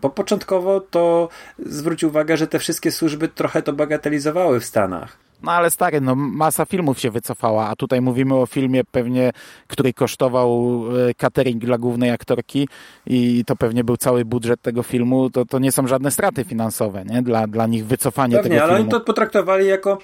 Bo 0.00 0.10
początkowo 0.10 0.80
to 0.80 1.28
zwróć 1.58 2.04
uwagę, 2.04 2.36
że 2.36 2.46
te 2.46 2.58
wszystkie 2.58 2.92
służby 2.92 3.28
trochę 3.28 3.62
to 3.62 3.72
bagatelizowały 3.72 4.60
w 4.60 4.64
Stanach. 4.64 5.29
No 5.42 5.52
ale 5.52 5.70
stary, 5.70 6.00
no 6.00 6.14
masa 6.14 6.64
filmów 6.64 7.00
się 7.00 7.10
wycofała, 7.10 7.68
a 7.68 7.76
tutaj 7.76 8.00
mówimy 8.00 8.34
o 8.34 8.46
filmie 8.46 8.84
pewnie, 8.84 9.30
który 9.66 9.92
kosztował 9.92 10.82
e, 11.08 11.14
catering 11.14 11.64
dla 11.64 11.78
głównej 11.78 12.10
aktorki 12.10 12.68
i 13.06 13.44
to 13.46 13.56
pewnie 13.56 13.84
był 13.84 13.96
cały 13.96 14.24
budżet 14.24 14.62
tego 14.62 14.82
filmu, 14.82 15.30
to, 15.30 15.44
to 15.44 15.58
nie 15.58 15.72
są 15.72 15.86
żadne 15.86 16.10
straty 16.10 16.44
finansowe, 16.44 17.04
nie? 17.04 17.22
Dla, 17.22 17.46
dla 17.46 17.66
nich 17.66 17.86
wycofanie 17.86 18.36
pewnie, 18.36 18.50
tego 18.50 18.60
filmu. 18.60 18.72
ale 18.72 18.80
oni 18.82 18.90
to 18.90 19.00
potraktowali 19.00 19.66
jako 19.66 19.98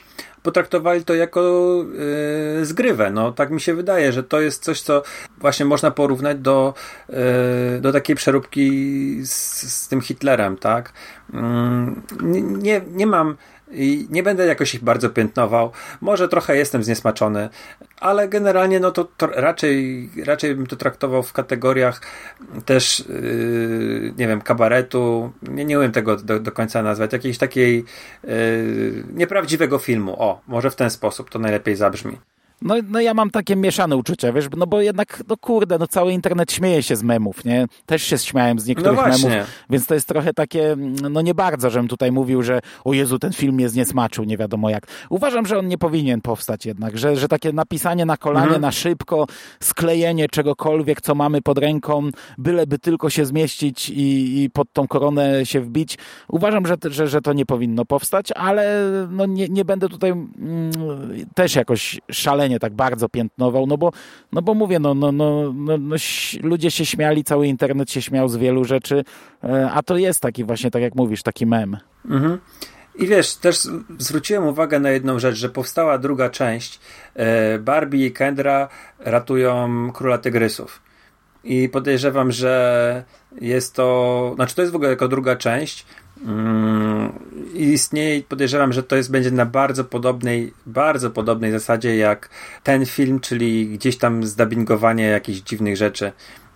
potraktowali 0.46 1.05
to 1.05 1.14
jako 1.14 1.40
yy, 2.59 2.64
zgrywę. 2.64 3.11
No, 3.11 3.33
tak 3.33 3.51
mi 3.51 3.61
się 3.61 3.75
wydaje, 3.75 4.12
że 4.12 4.22
to 4.22 4.40
jest 4.40 4.64
coś, 4.64 4.81
co 4.81 5.03
właśnie 5.38 5.66
można 5.66 5.90
porównać 5.90 6.38
do, 6.38 6.75
yy, 7.09 7.16
do 7.81 7.92
takiej 7.92 8.16
przeróbki 8.16 8.70
z, 9.25 9.33
z 9.72 9.88
tym 9.88 10.01
Hitlerem, 10.01 10.57
tak? 10.57 10.92
Yy, 11.33 11.40
nie, 12.42 12.81
nie 12.90 13.07
mam 13.07 13.37
i 13.72 14.07
nie 14.11 14.22
będę 14.22 14.46
jakoś 14.46 14.74
ich 14.74 14.85
bardzo 14.85 15.11
piętnował. 15.11 15.70
Może 16.00 16.29
trochę 16.29 16.57
jestem 16.57 16.85
zniesmaczony, 16.85 17.48
ale 18.00 18.29
generalnie 18.29 18.81
no 18.81 18.90
to, 18.90 19.05
to 19.05 19.26
raczej, 19.26 20.11
raczej 20.24 20.55
bym 20.55 20.66
to 20.66 20.76
traktował 20.76 21.22
w 21.22 21.33
kategoriach 21.33 22.00
też, 22.64 23.05
yy, 23.09 24.14
nie 24.18 24.29
wiem, 24.29 24.40
kabaretu. 24.40 25.33
Nie, 25.42 25.64
nie 25.64 25.79
umiem 25.79 25.92
tego 25.92 26.16
do, 26.16 26.40
do 26.40 26.52
końca 26.52 26.83
nazwać. 26.83 27.12
Jakiejś 27.12 27.38
takiej 27.38 27.85
yy, 28.24 29.05
nieprawdziwego 29.12 29.79
filmu. 29.79 30.22
O, 30.22 30.40
może 30.46 30.70
w 30.70 30.76
ten 30.76 30.90
sposób 30.90 31.31
to 31.31 31.38
najlepiej 31.38 31.76
zabrzmi. 31.76 32.18
No, 32.62 32.75
no 32.88 33.01
ja 33.01 33.14
mam 33.14 33.31
takie 33.31 33.57
mieszane 33.57 33.97
uczucia, 33.97 34.33
wiesz, 34.33 34.47
no 34.57 34.66
bo 34.66 34.81
jednak, 34.81 35.23
no 35.29 35.37
kurde, 35.37 35.79
no 35.79 35.87
cały 35.87 36.12
internet 36.12 36.53
śmieje 36.53 36.83
się 36.83 36.97
z 36.97 37.03
memów, 37.03 37.45
nie? 37.45 37.66
Też 37.87 38.03
się 38.03 38.19
śmiałem 38.19 38.59
z 38.59 38.66
niektórych 38.66 38.99
no 38.99 39.09
memów, 39.09 39.49
więc 39.71 39.87
to 39.87 39.95
jest 39.95 40.09
trochę 40.09 40.35
takie, 40.35 40.77
no 41.11 41.21
nie 41.21 41.35
bardzo, 41.35 41.71
żebym 41.71 41.88
tutaj 41.88 42.12
mówił, 42.12 42.42
że 42.42 42.61
o 42.85 42.92
Jezu, 42.92 43.19
ten 43.19 43.33
film 43.33 43.55
mnie 43.55 43.69
zniesmaczył, 43.69 44.25
nie 44.25 44.37
wiadomo 44.37 44.71
jak. 44.71 44.87
Uważam, 45.11 45.47
że 45.47 45.59
on 45.59 45.69
nie 45.69 45.79
powinien 45.79 46.21
powstać 46.21 46.66
jednak, 46.66 46.99
że, 46.99 47.16
że 47.16 47.29
takie 47.29 47.53
napisanie 47.53 48.07
na 48.07 48.16
kolanie, 48.16 48.47
mhm. 48.47 48.62
na 48.62 48.73
szybko, 48.73 49.27
sklejenie 49.61 50.29
czegokolwiek, 50.29 51.01
co 51.01 51.14
mamy 51.14 51.42
pod 51.42 51.59
ręką, 51.59 52.11
byleby 52.38 52.79
tylko 52.79 53.11
się 53.11 53.27
zmieścić 53.27 53.90
i, 53.90 54.42
i 54.42 54.51
pod 54.51 54.73
tą 54.73 54.88
koronę 54.88 55.47
się 55.47 55.61
wbić. 55.61 55.99
Uważam, 56.29 56.66
że, 56.66 56.77
że, 56.85 57.09
że 57.09 57.21
to 57.21 57.33
nie 57.33 57.47
powinno 57.47 57.85
powstać, 57.85 58.33
ale 58.33 58.83
no 59.11 59.27
nie, 59.27 59.49
nie 59.49 59.64
będę 59.64 59.88
tutaj 59.88 60.11
mm, 60.11 60.71
też 61.35 61.55
jakoś 61.55 62.01
szalenie 62.11 62.46
szalenie 62.47 62.59
tak 62.59 62.75
bardzo 62.75 63.09
piętnował, 63.09 63.67
no 63.67 63.77
bo, 63.79 63.93
no 64.33 64.43
bo 64.43 64.55
mówię, 64.55 64.79
no, 64.79 64.95
no, 64.95 65.13
no, 65.13 65.53
no, 65.55 65.79
no 65.79 65.97
ludzie 66.43 66.71
się 66.71 66.87
śmiali, 66.87 67.25
cały 67.25 67.47
internet 67.47 67.91
się 67.91 68.03
śmiał 68.03 68.29
z 68.29 68.37
wielu 68.37 68.65
rzeczy, 68.65 69.05
e, 69.45 69.71
a 69.71 69.83
to 69.83 69.97
jest 69.97 70.21
taki 70.21 70.45
właśnie, 70.45 70.71
tak 70.71 70.83
jak 70.83 70.95
mówisz, 70.95 71.23
taki 71.23 71.47
mem. 71.47 71.77
Mhm. 72.05 72.39
I 72.95 73.07
wiesz, 73.07 73.37
też 73.37 73.59
zwróciłem 73.99 74.47
uwagę 74.47 74.81
na 74.81 74.91
jedną 74.91 75.19
rzecz, 75.19 75.37
że 75.37 75.49
powstała 75.49 75.99
druga 75.99 76.31
część. 76.31 76.81
E, 77.15 77.59
Barbie 77.59 78.07
i 78.07 78.13
Kendra 78.13 78.69
ratują 78.99 79.91
króla 79.93 80.19
tygrysów. 80.19 80.83
I 81.45 81.69
podejrzewam, 81.69 82.33
że 82.33 83.05
jest 83.41 83.75
to, 83.75 84.33
znaczy 84.35 84.55
to 84.55 84.63
jest 84.63 84.73
w 84.73 84.77
ogóle 84.77 84.91
jako 84.91 85.09
druga 85.09 85.37
część, 85.37 85.87
Mm, 86.24 87.12
istnieje 87.55 88.16
i 88.16 88.22
podejrzewam, 88.22 88.72
że 88.72 88.83
to 88.83 88.96
jest 88.96 89.11
będzie 89.11 89.31
na 89.31 89.46
bardzo 89.46 89.85
podobnej, 89.85 90.52
bardzo 90.66 91.11
podobnej 91.11 91.52
zasadzie 91.52 91.96
jak 91.96 92.29
ten 92.62 92.87
film, 92.87 93.20
czyli 93.20 93.68
gdzieś 93.68 93.98
tam 93.98 94.24
zdubbingowanie 94.24 95.05
jakichś 95.05 95.40
dziwnych 95.40 95.76
rzeczy 95.76 96.12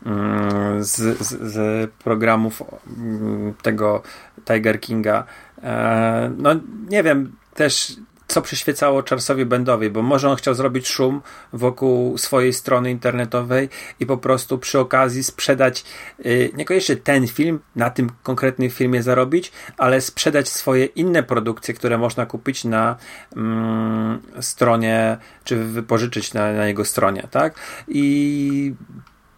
mm, 0.07 0.85
z, 0.85 0.97
z, 1.19 1.53
z 1.53 1.91
programów 1.91 2.63
mm, 2.99 3.55
tego 3.63 4.03
Tiger 4.45 4.81
Kinga. 4.81 5.25
E, 5.63 6.33
no 6.37 6.51
nie 6.89 7.03
wiem, 7.03 7.33
też 7.55 7.97
co 8.31 8.43
przyświecało 8.43 9.03
Charlesowi 9.03 9.47
Bendowi, 9.47 9.91
bo 9.91 10.03
może 10.03 10.31
on 10.31 10.37
chciał 10.37 10.55
zrobić 10.55 10.89
szum 10.89 11.21
wokół 11.53 12.19
swojej 12.19 12.53
strony 12.53 12.91
internetowej 12.91 13.69
i 14.01 14.07
po 14.07 14.17
prostu 14.17 14.59
przy 14.59 14.79
okazji 14.79 15.25
sprzedać 15.25 15.85
yy, 16.19 16.51
niekoniecznie 16.55 16.97
ten 16.97 17.29
film, 17.29 17.61
na 17.77 17.91
tym 17.91 18.11
konkretnym 18.23 18.71
filmie 18.71 19.03
zarobić, 19.03 19.53
ale 19.79 20.01
sprzedać 20.01 20.49
swoje 20.49 20.85
inne 20.85 21.23
produkcje, 21.23 21.75
które 21.75 21.99
można 21.99 22.27
kupić 22.27 22.65
na 22.65 22.97
mm, 23.37 24.21
stronie, 24.41 25.17
czy 25.45 25.57
wypożyczyć 25.57 26.35
na, 26.35 26.53
na 26.53 26.67
jego 26.67 26.85
stronie, 26.85 27.29
tak? 27.31 27.55
I 27.89 28.75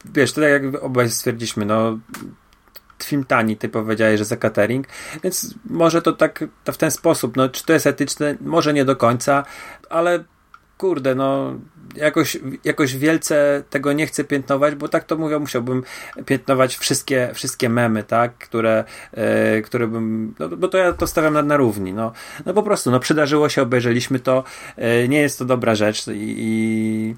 wiesz, 0.05 0.33
to 0.33 0.41
tak 0.41 0.51
jak 0.51 0.83
obaj 0.83 1.11
stwierdziliśmy, 1.11 1.65
no 1.65 1.99
film 3.05 3.25
tani, 3.25 3.57
ty 3.57 3.69
powiedziałeś, 3.69 4.19
że 4.19 4.25
za 4.25 4.37
catering, 4.37 4.87
więc 5.25 5.55
może 5.65 6.03
to 6.03 6.13
tak 6.13 6.45
to 6.65 6.73
w 6.73 6.79
ten 6.79 6.91
sposób, 6.91 7.37
no 7.37 7.49
czy 7.49 7.65
to 7.65 7.73
jest 7.73 7.87
etyczne? 7.87 8.37
Może 8.41 8.73
nie 8.73 8.85
do 8.85 8.97
końca, 8.97 9.45
ale 9.91 10.25
kurde, 10.79 11.15
no 11.15 11.55
jakoś, 11.97 12.39
jakoś 12.65 12.97
wielce 12.97 13.63
tego 13.71 13.93
nie 13.93 14.07
chcę 14.07 14.25
piętnować, 14.25 14.75
bo 14.75 14.89
tak 14.89 15.05
to 15.05 15.17
mówię, 15.17 15.39
musiałbym 15.39 15.83
piętnować 16.27 16.77
wszystkie, 16.77 17.31
wszystkie 17.35 17.69
memy, 17.69 18.03
tak, 18.03 18.39
które, 18.39 18.85
e, 19.13 19.63
które 19.63 19.87
bym, 19.87 20.35
no, 20.39 20.49
bo 20.49 20.69
to 20.69 20.79
ja 20.79 20.93
to 20.93 21.07
stawiam 21.07 21.35
na, 21.35 21.43
na 21.43 21.57
równi, 21.57 21.93
no, 21.93 22.13
no 22.47 22.55
po 22.55 22.63
prostu, 22.63 22.91
no 22.91 23.01
przydarzyło 23.01 23.49
się, 23.49 23.63
obejrzeliśmy 23.63 24.21
to, 24.21 24.45
e, 24.77 25.09
nie 25.09 25.21
jest 25.21 25.39
to 25.39 25.45
dobra 25.45 25.75
rzecz 25.75 26.07
i, 26.09 26.13
i 26.15 27.15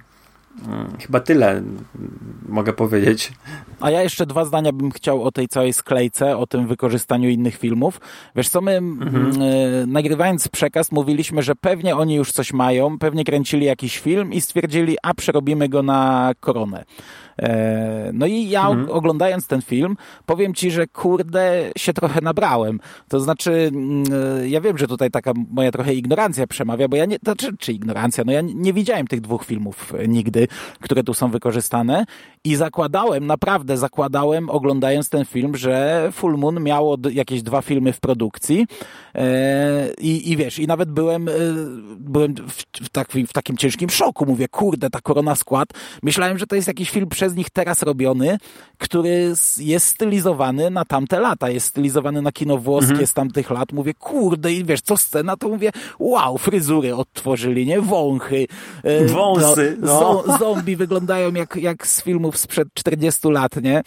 chyba 1.01 1.21
tyle 1.21 1.63
mogę 2.49 2.73
powiedzieć. 2.73 3.33
A 3.81 3.91
ja 3.91 4.03
jeszcze 4.03 4.27
dwa 4.27 4.45
zdania 4.45 4.73
bym 4.73 4.91
chciał 4.91 5.23
o 5.23 5.33
tej 5.33 5.49
całej 5.49 5.73
sklejce, 5.73 6.37
o 6.37 6.47
tym 6.47 6.67
wykorzystaniu 6.67 7.29
innych 7.29 7.57
filmów. 7.57 8.01
Wiesz 8.37 8.49
co, 8.49 8.61
my 8.61 8.73
mhm. 8.77 9.43
y, 9.43 9.85
nagrywając 9.87 10.49
przekaz 10.49 10.93
mówiliśmy, 10.93 11.43
że 11.43 11.55
pewnie 11.55 11.97
oni 11.97 12.15
już 12.15 12.33
coś 12.33 12.53
mają, 12.53 12.99
pewnie 12.99 13.25
kręcili 13.25 13.67
jakiś 13.67 13.99
film 13.99 14.33
i 14.33 14.41
stwierdzili, 14.41 14.97
a 15.03 15.15
przerobimy 15.15 15.69
go 15.69 15.83
na 15.83 16.33
koronę. 16.41 16.85
E, 17.43 18.11
no 18.13 18.27
i 18.27 18.49
ja 18.49 18.69
mhm. 18.69 18.91
oglądając 18.91 19.47
ten 19.47 19.63
film, 19.63 19.97
powiem 20.27 20.55
ci, 20.55 20.71
że 20.71 20.87
kurde 20.87 21.71
się 21.79 21.93
trochę 21.93 22.21
nabrałem. 22.21 22.81
To 23.09 23.21
znaczy, 23.21 23.71
mm, 23.75 24.05
e, 24.43 24.49
ja 24.49 24.61
wiem, 24.61 24.79
że 24.79 24.87
tutaj 24.87 25.11
taka 25.11 25.33
moja 25.51 25.71
trochę 25.71 25.95
ignorancja 25.95 26.47
przemawia, 26.47 26.89
bo 26.89 26.97
ja 26.97 27.05
nie, 27.05 27.19
to, 27.19 27.37
czy, 27.37 27.57
czy 27.57 27.73
ignorancja, 27.73 28.25
no 28.27 28.33
ja 28.33 28.41
nie 28.41 28.73
widziałem 28.73 29.07
tych 29.07 29.21
dwóch 29.21 29.45
filmów 29.45 29.93
nigdy, 30.09 30.49
które 30.81 31.03
tu 31.03 31.15
są 31.15 31.31
wykorzystane 31.31 32.05
i 32.45 32.57
zakładałem, 32.57 33.27
naprawdę 33.27 33.77
zakładałem, 33.77 34.51
oglądając 34.51 35.09
ten 35.09 35.25
film, 35.25 35.57
że 35.57 36.09
Full 36.13 36.39
Moon 36.39 36.63
miało 36.63 36.97
jakieś 37.11 37.43
dwa 37.43 37.63
filmy 37.63 37.93
w 37.93 38.01
produkcji 38.01 38.67
e, 39.15 39.93
i, 40.01 40.33
i 40.33 40.37
wiesz, 40.37 40.59
i 40.59 40.67
nawet 40.67 40.91
byłem, 40.91 41.29
byłem 41.99 42.35
w, 42.35 42.85
w, 42.85 42.89
tak, 42.89 43.09
w 43.13 43.33
takim 43.33 43.57
ciężkim 43.57 43.91
szoku. 43.91 44.27
Mówię, 44.27 44.49
kurde, 44.49 44.91
ta 44.91 45.01
Korona 45.01 45.35
Skład. 45.35 45.69
Myślałem, 46.03 46.39
że 46.39 46.47
to 46.47 46.57
jest 46.57 46.69
jakiś 46.69 46.91
film 46.91 47.09
przez 47.25 47.37
nich 47.37 47.51
teraz 47.51 47.83
robiony, 47.83 48.39
który 48.79 49.35
jest 49.59 49.87
stylizowany 49.87 50.71
na 50.71 50.85
tamte 50.85 51.21
lata, 51.21 51.51
jest 51.51 51.67
stylizowany 51.67 52.23
na 52.23 52.33
kino 52.33 52.59
włoskie 52.59 52.91
mhm. 52.91 53.07
z 53.07 53.13
tamtych 53.13 53.51
lat. 53.51 53.73
Mówię, 53.73 53.95
kurde, 53.95 54.53
i 54.53 54.65
wiesz, 54.65 54.81
co 54.81 54.97
scena, 54.97 55.37
to 55.37 55.49
mówię, 55.49 55.71
wow, 55.99 56.39
fryzury 56.39 56.95
odtworzyli, 56.95 57.67
nie? 57.67 57.81
Wąchy. 57.81 58.47
E, 58.83 59.05
Wąsy. 59.05 59.77
No, 59.81 60.25
no. 60.27 60.39
Zombie 60.39 60.77
wyglądają 60.77 61.33
jak, 61.33 61.57
jak 61.57 61.87
z 61.87 62.03
filmów 62.03 62.39
sprzed 62.39 62.69
40 62.75 63.29
lat, 63.29 63.63
nie? 63.63 63.79
E, 63.79 63.83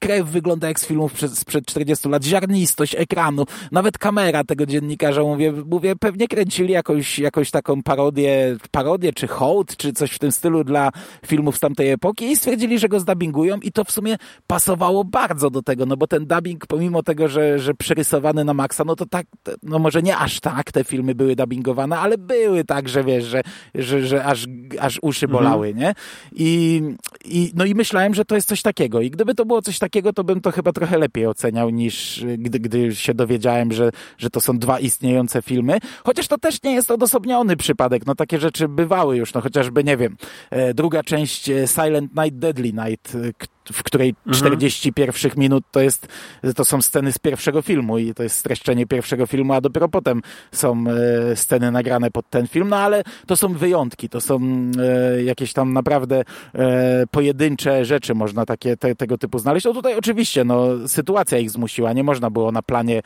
krew 0.00 0.26
wygląda 0.26 0.68
jak 0.68 0.80
z 0.80 0.86
filmów 0.86 1.12
sprzed 1.34 1.66
40 1.66 2.08
lat, 2.08 2.24
ziarnistość 2.24 2.94
ekranu, 2.98 3.44
nawet 3.72 3.98
kamera 3.98 4.44
tego 4.44 4.66
dziennikarza, 4.66 5.22
mówię, 5.22 5.52
mówię 5.52 5.96
pewnie 5.96 6.28
kręcili 6.28 6.72
jakąś, 6.72 7.18
jakąś 7.18 7.50
taką 7.50 7.82
parodię, 7.82 8.56
parodię 8.70 9.12
czy 9.12 9.28
hołd, 9.28 9.76
czy 9.76 9.92
coś 9.92 10.10
w 10.10 10.18
tym 10.18 10.32
stylu 10.32 10.64
dla 10.64 10.90
filmów 11.26 11.56
z 11.56 11.60
tamtej 11.60 11.90
epoki 11.90 12.24
i 12.24 12.39
stwierdzili, 12.40 12.78
że 12.78 12.88
go 12.88 13.00
zdubbingują 13.00 13.58
i 13.60 13.72
to 13.72 13.84
w 13.84 13.90
sumie 13.90 14.16
pasowało 14.46 15.04
bardzo 15.04 15.50
do 15.50 15.62
tego, 15.62 15.86
no 15.86 15.96
bo 15.96 16.06
ten 16.06 16.26
dubbing, 16.26 16.66
pomimo 16.66 17.02
tego, 17.02 17.28
że, 17.28 17.58
że 17.58 17.74
przerysowany 17.74 18.44
na 18.44 18.54
maksa, 18.54 18.84
no 18.84 18.96
to 18.96 19.06
tak, 19.06 19.26
no 19.62 19.78
może 19.78 20.02
nie 20.02 20.16
aż 20.16 20.40
tak 20.40 20.72
te 20.72 20.84
filmy 20.84 21.14
były 21.14 21.36
dubbingowane, 21.36 21.98
ale 21.98 22.18
były 22.18 22.64
tak, 22.64 22.88
że 22.88 23.04
wiesz, 23.04 23.24
że, 23.24 23.42
że, 23.74 24.06
że 24.06 24.24
aż, 24.24 24.46
aż 24.80 24.98
uszy 25.02 25.26
mhm. 25.26 25.44
bolały, 25.44 25.68
mhm. 25.68 25.86
nie? 25.86 25.94
I, 26.32 26.82
I, 27.24 27.52
no 27.54 27.64
i 27.64 27.74
myślałem, 27.74 28.14
że 28.14 28.24
to 28.24 28.34
jest 28.34 28.48
coś 28.48 28.62
takiego 28.62 29.00
i 29.00 29.10
gdyby 29.10 29.34
to 29.34 29.44
było 29.46 29.62
coś 29.62 29.78
takiego, 29.78 30.12
to 30.12 30.24
bym 30.24 30.40
to 30.40 30.50
chyba 30.52 30.72
trochę 30.72 30.98
lepiej 30.98 31.26
oceniał 31.26 31.70
niż 31.70 32.24
gdy, 32.38 32.60
gdy 32.60 32.94
się 32.94 33.14
dowiedziałem, 33.14 33.72
że, 33.72 33.90
że 34.18 34.30
to 34.30 34.40
są 34.40 34.58
dwa 34.58 34.78
istniejące 34.78 35.42
filmy, 35.42 35.78
chociaż 36.04 36.28
to 36.28 36.38
też 36.38 36.62
nie 36.62 36.74
jest 36.74 36.90
odosobniony 36.90 37.56
przypadek, 37.56 38.06
no 38.06 38.14
takie 38.14 38.38
rzeczy 38.38 38.68
bywały 38.68 39.16
już, 39.16 39.34
no 39.34 39.40
chociażby, 39.40 39.84
nie 39.84 39.96
wiem, 39.96 40.16
e, 40.50 40.74
druga 40.74 41.02
część 41.02 41.50
e, 41.50 41.66
Silent 41.66 42.16
Night 42.16 42.29
Deadly 42.30 42.72
Night, 42.72 43.14
y, 43.14 43.32
w 43.72 43.82
której 43.82 44.14
40 44.34 44.88
mhm. 44.88 44.94
pierwszych 44.94 45.36
minut 45.36 45.64
to 45.70 45.80
jest, 45.80 46.08
to 46.56 46.64
są 46.64 46.82
sceny 46.82 47.12
z 47.12 47.18
pierwszego 47.18 47.62
filmu 47.62 47.98
i 47.98 48.14
to 48.14 48.22
jest 48.22 48.36
streszczenie 48.36 48.86
pierwszego 48.86 49.26
filmu, 49.26 49.52
a 49.52 49.60
dopiero 49.60 49.88
potem 49.88 50.22
są 50.52 50.84
e, 51.30 51.36
sceny 51.36 51.70
nagrane 51.70 52.10
pod 52.10 52.30
ten 52.30 52.46
film, 52.46 52.68
no 52.68 52.76
ale 52.76 53.02
to 53.26 53.36
są 53.36 53.52
wyjątki, 53.52 54.08
to 54.08 54.20
są 54.20 54.40
e, 54.78 55.22
jakieś 55.22 55.52
tam 55.52 55.72
naprawdę 55.72 56.22
e, 56.54 57.04
pojedyncze 57.10 57.84
rzeczy 57.84 58.14
można 58.14 58.46
takie, 58.46 58.76
te, 58.76 58.94
tego 58.94 59.18
typu 59.18 59.38
znaleźć. 59.38 59.66
No 59.66 59.72
tutaj 59.72 59.98
oczywiście, 59.98 60.44
no 60.44 60.88
sytuacja 60.88 61.38
ich 61.38 61.50
zmusiła, 61.50 61.92
nie 61.92 62.04
można 62.04 62.30
było 62.30 62.52
na 62.52 62.62
planie 62.62 63.02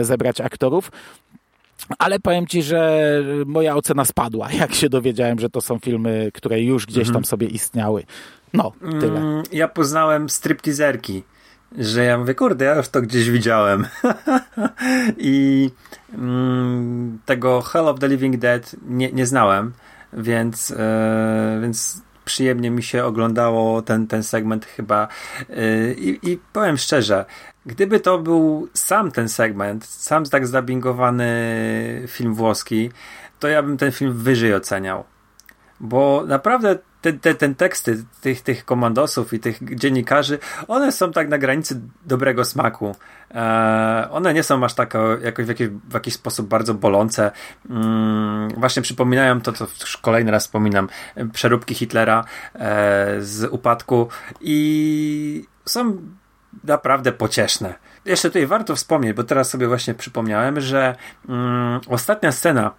zebrać 0.00 0.40
aktorów, 0.40 0.90
ale 1.98 2.20
powiem 2.20 2.46
ci, 2.46 2.62
że 2.62 3.00
moja 3.46 3.76
ocena 3.76 4.04
spadła, 4.04 4.52
jak 4.60 4.74
się 4.74 4.88
dowiedziałem, 4.88 5.38
że 5.38 5.50
to 5.50 5.60
są 5.60 5.78
filmy, 5.78 6.30
które 6.34 6.60
już 6.60 6.86
gdzieś 6.86 7.06
tam 7.06 7.16
mhm. 7.16 7.24
sobie 7.24 7.46
istniały. 7.46 8.04
No, 8.52 8.72
tyle. 9.00 9.20
Mm, 9.20 9.42
ja 9.52 9.68
poznałem 9.68 10.30
stripteaserki, 10.30 11.22
że 11.78 12.04
ja 12.04 12.18
mówię, 12.18 12.34
kurde, 12.34 12.64
ja 12.64 12.74
już 12.74 12.88
to 12.88 13.02
gdzieś 13.02 13.30
widziałem. 13.30 13.86
I 15.18 15.70
mm, 16.14 17.18
tego 17.26 17.60
Hell 17.60 17.88
of 17.88 17.98
the 17.98 18.08
Living 18.08 18.36
Dead 18.36 18.76
nie, 18.88 19.12
nie 19.12 19.26
znałem, 19.26 19.72
więc, 20.12 20.70
e, 20.70 21.58
więc 21.62 22.02
przyjemnie 22.30 22.70
mi 22.70 22.82
się 22.82 23.04
oglądało 23.04 23.82
ten, 23.82 24.06
ten 24.06 24.22
segment 24.22 24.66
chyba. 24.66 25.08
E, 25.50 25.92
I, 25.92 26.30
I 26.30 26.38
powiem 26.52 26.76
szczerze, 26.76 27.24
gdyby 27.66 28.00
to 28.00 28.18
był 28.18 28.68
sam 28.74 29.10
ten 29.10 29.28
segment, 29.28 29.84
sam 29.84 30.24
tak 30.24 30.46
zdubbingowany 30.46 31.32
film 32.06 32.34
włoski, 32.34 32.90
to 33.38 33.48
ja 33.48 33.62
bym 33.62 33.76
ten 33.76 33.92
film 33.92 34.12
wyżej 34.12 34.54
oceniał. 34.54 35.04
Bo 35.80 36.24
naprawdę 36.26 36.78
te, 37.00 37.12
te, 37.12 37.34
ten 37.34 37.54
teksty 37.54 38.04
tych, 38.20 38.42
tych 38.42 38.64
komandosów 38.64 39.32
i 39.32 39.40
tych 39.40 39.74
dziennikarzy, 39.74 40.38
one 40.68 40.92
są 40.92 41.12
tak 41.12 41.28
na 41.28 41.38
granicy 41.38 41.80
dobrego 42.06 42.44
smaku. 42.44 42.96
E, 43.34 44.08
one 44.10 44.34
nie 44.34 44.42
są 44.42 44.64
aż 44.64 44.74
tak 44.74 44.94
jakoś 45.22 45.44
w, 45.44 45.48
jakiś, 45.48 45.68
w 45.68 45.94
jakiś 45.94 46.14
sposób 46.14 46.48
bardzo 46.48 46.74
bolące. 46.74 47.30
Mm, 47.70 48.48
właśnie 48.56 48.82
przypominają 48.82 49.40
to, 49.40 49.52
co 49.52 49.66
już 49.80 49.96
kolejny 49.96 50.30
raz 50.30 50.42
wspominam, 50.42 50.88
przeróbki 51.32 51.74
Hitlera 51.74 52.24
e, 52.54 53.16
z 53.20 53.52
upadku 53.52 54.08
i 54.40 55.44
są 55.64 55.96
naprawdę 56.64 57.12
pocieszne. 57.12 57.74
Jeszcze 58.04 58.28
tutaj 58.28 58.46
warto 58.46 58.76
wspomnieć, 58.76 59.16
bo 59.16 59.24
teraz 59.24 59.50
sobie 59.50 59.68
właśnie 59.68 59.94
przypomniałem, 59.94 60.60
że 60.60 60.96
mm, 61.28 61.80
ostatnia 61.88 62.32
scena 62.32 62.70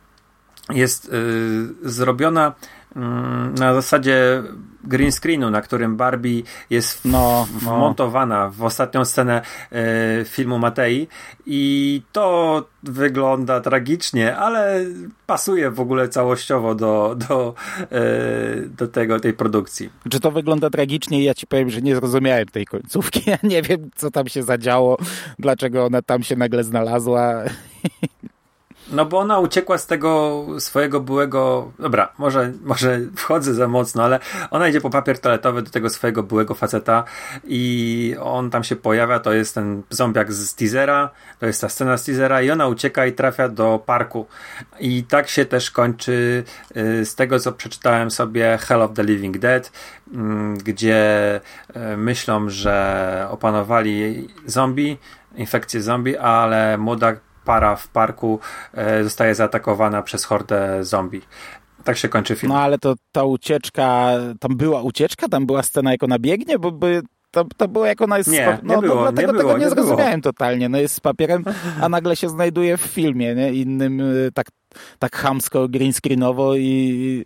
jest 0.70 1.14
y, 1.14 1.90
zrobiona 1.90 2.54
Mm, 2.96 3.54
na 3.56 3.74
zasadzie 3.74 4.44
green 4.84 5.12
screenu, 5.12 5.50
na 5.50 5.62
którym 5.62 5.98
Barbie 5.98 6.44
jest 6.70 7.06
no, 7.06 7.48
no. 7.54 7.76
wmontowana 7.76 8.50
w 8.50 8.64
ostatnią 8.64 9.06
scenę 9.06 9.42
e, 9.72 10.26
filmu 10.26 10.60
Matei 10.60 11.08
i 11.46 12.02
to 12.12 12.66
wygląda 12.84 13.62
tragicznie, 13.62 14.38
ale 14.38 14.86
pasuje 15.28 15.72
w 15.72 15.80
ogóle 15.80 16.10
całościowo 16.10 16.76
do, 16.76 17.16
do, 17.30 17.54
e, 17.92 18.02
do 18.78 18.88
tego, 18.88 19.20
tej 19.20 19.34
produkcji. 19.34 19.90
Czy 20.10 20.20
to 20.20 20.32
wygląda 20.32 20.70
tragicznie? 20.70 21.24
Ja 21.24 21.34
ci 21.34 21.48
powiem, 21.48 21.70
że 21.70 21.82
nie 21.82 21.96
zrozumiałem 21.96 22.46
tej 22.46 22.66
końcówki. 22.66 23.22
Ja 23.32 23.38
nie 23.44 23.62
wiem, 23.62 23.90
co 23.96 24.12
tam 24.12 24.28
się 24.28 24.44
zadziało, 24.44 24.98
dlaczego 25.40 25.86
ona 25.86 26.02
tam 26.02 26.24
się 26.24 26.36
nagle 26.36 26.64
znalazła. 26.64 27.44
No 28.92 29.06
bo 29.06 29.20
ona 29.20 29.40
uciekła 29.40 29.78
z 29.78 29.88
tego 29.88 30.46
swojego 30.60 31.00
byłego. 31.00 31.72
Dobra, 31.80 32.14
może, 32.18 32.52
może 32.64 33.00
wchodzę 33.16 33.54
za 33.54 33.68
mocno, 33.68 34.04
ale 34.04 34.20
ona 34.52 34.68
idzie 34.68 34.82
po 34.82 34.90
papier 34.90 35.20
toaletowy 35.20 35.62
do 35.62 35.72
tego 35.72 35.90
swojego 35.90 36.24
byłego 36.24 36.56
faceta 36.56 37.04
i 37.44 38.16
on 38.22 38.50
tam 38.50 38.64
się 38.64 38.76
pojawia. 38.76 39.20
To 39.20 39.34
jest 39.34 39.56
ten 39.56 39.84
zombiak 39.90 40.34
z 40.34 40.56
teasera, 40.56 41.10
to 41.40 41.46
jest 41.46 41.62
ta 41.62 41.70
scena 41.70 41.98
z 41.98 42.04
teasera, 42.04 42.42
i 42.42 42.52
ona 42.52 42.68
ucieka 42.68 43.06
i 43.06 43.14
trafia 43.14 43.50
do 43.50 43.84
parku. 43.86 44.28
I 44.80 45.04
tak 45.04 45.28
się 45.28 45.46
też 45.46 45.72
kończy 45.72 46.44
y, 46.78 47.06
z 47.06 47.16
tego, 47.16 47.40
co 47.40 47.52
przeczytałem 47.52 48.12
sobie 48.12 48.58
Hell 48.62 48.82
of 48.82 48.94
the 48.94 49.04
Living 49.04 49.38
Dead, 49.38 49.72
mm, 50.14 50.58
gdzie 50.58 51.42
y, 51.94 51.98
myślą, 51.98 52.50
że 52.50 53.28
opanowali 53.32 54.28
zombie, 54.46 54.98
infekcję 55.36 55.82
zombie, 55.82 56.18
ale 56.18 56.78
młoda 56.78 57.14
para 57.46 57.76
w 57.76 57.88
parku 57.88 58.40
e, 58.74 59.04
zostaje 59.04 59.36
zaatakowana 59.36 60.02
przez 60.02 60.26
hordę 60.26 60.84
zombie. 60.84 61.22
Tak 61.84 61.98
się 61.98 62.10
kończy 62.10 62.36
film. 62.36 62.54
No 62.54 62.60
ale 62.60 62.78
to 62.78 62.94
ta 63.12 63.24
ucieczka, 63.24 64.12
tam 64.40 64.58
była 64.58 64.82
ucieczka, 64.82 65.28
tam 65.28 65.46
była 65.46 65.64
scena 65.64 65.92
jak 65.92 66.04
ona 66.04 66.20
biegnie, 66.20 66.60
bo 66.60 66.72
by 66.72 67.02
to, 67.32 67.46
to 67.58 67.68
było 67.68 67.86
jak 67.86 68.02
ona 68.02 68.18
jest 68.18 68.32
nie, 68.32 68.60
no, 68.64 68.76
nie 68.76 68.82
było, 68.82 68.96
no, 68.96 69.02
dlatego 69.02 69.32
nie 69.32 69.38
tego 69.38 69.50
było, 69.50 69.58
nie, 69.58 69.66
nie 69.66 69.70
zrozumiałem 69.70 70.22
było. 70.22 70.34
totalnie. 70.34 70.70
No 70.70 70.78
jest 70.78 70.96
z 70.96 71.00
papierem, 71.00 71.46
a 71.82 71.90
nagle 71.90 72.16
się 72.16 72.30
znajduje 72.30 72.78
w 72.78 72.82
filmie, 72.82 73.36
nie? 73.36 73.54
Innym, 73.54 74.02
e, 74.02 74.32
tak 74.34 74.48
tak 75.00 75.16
hamsko, 75.16 75.68
green 75.68 75.94
screenowo 75.94 76.56
i 76.56 77.26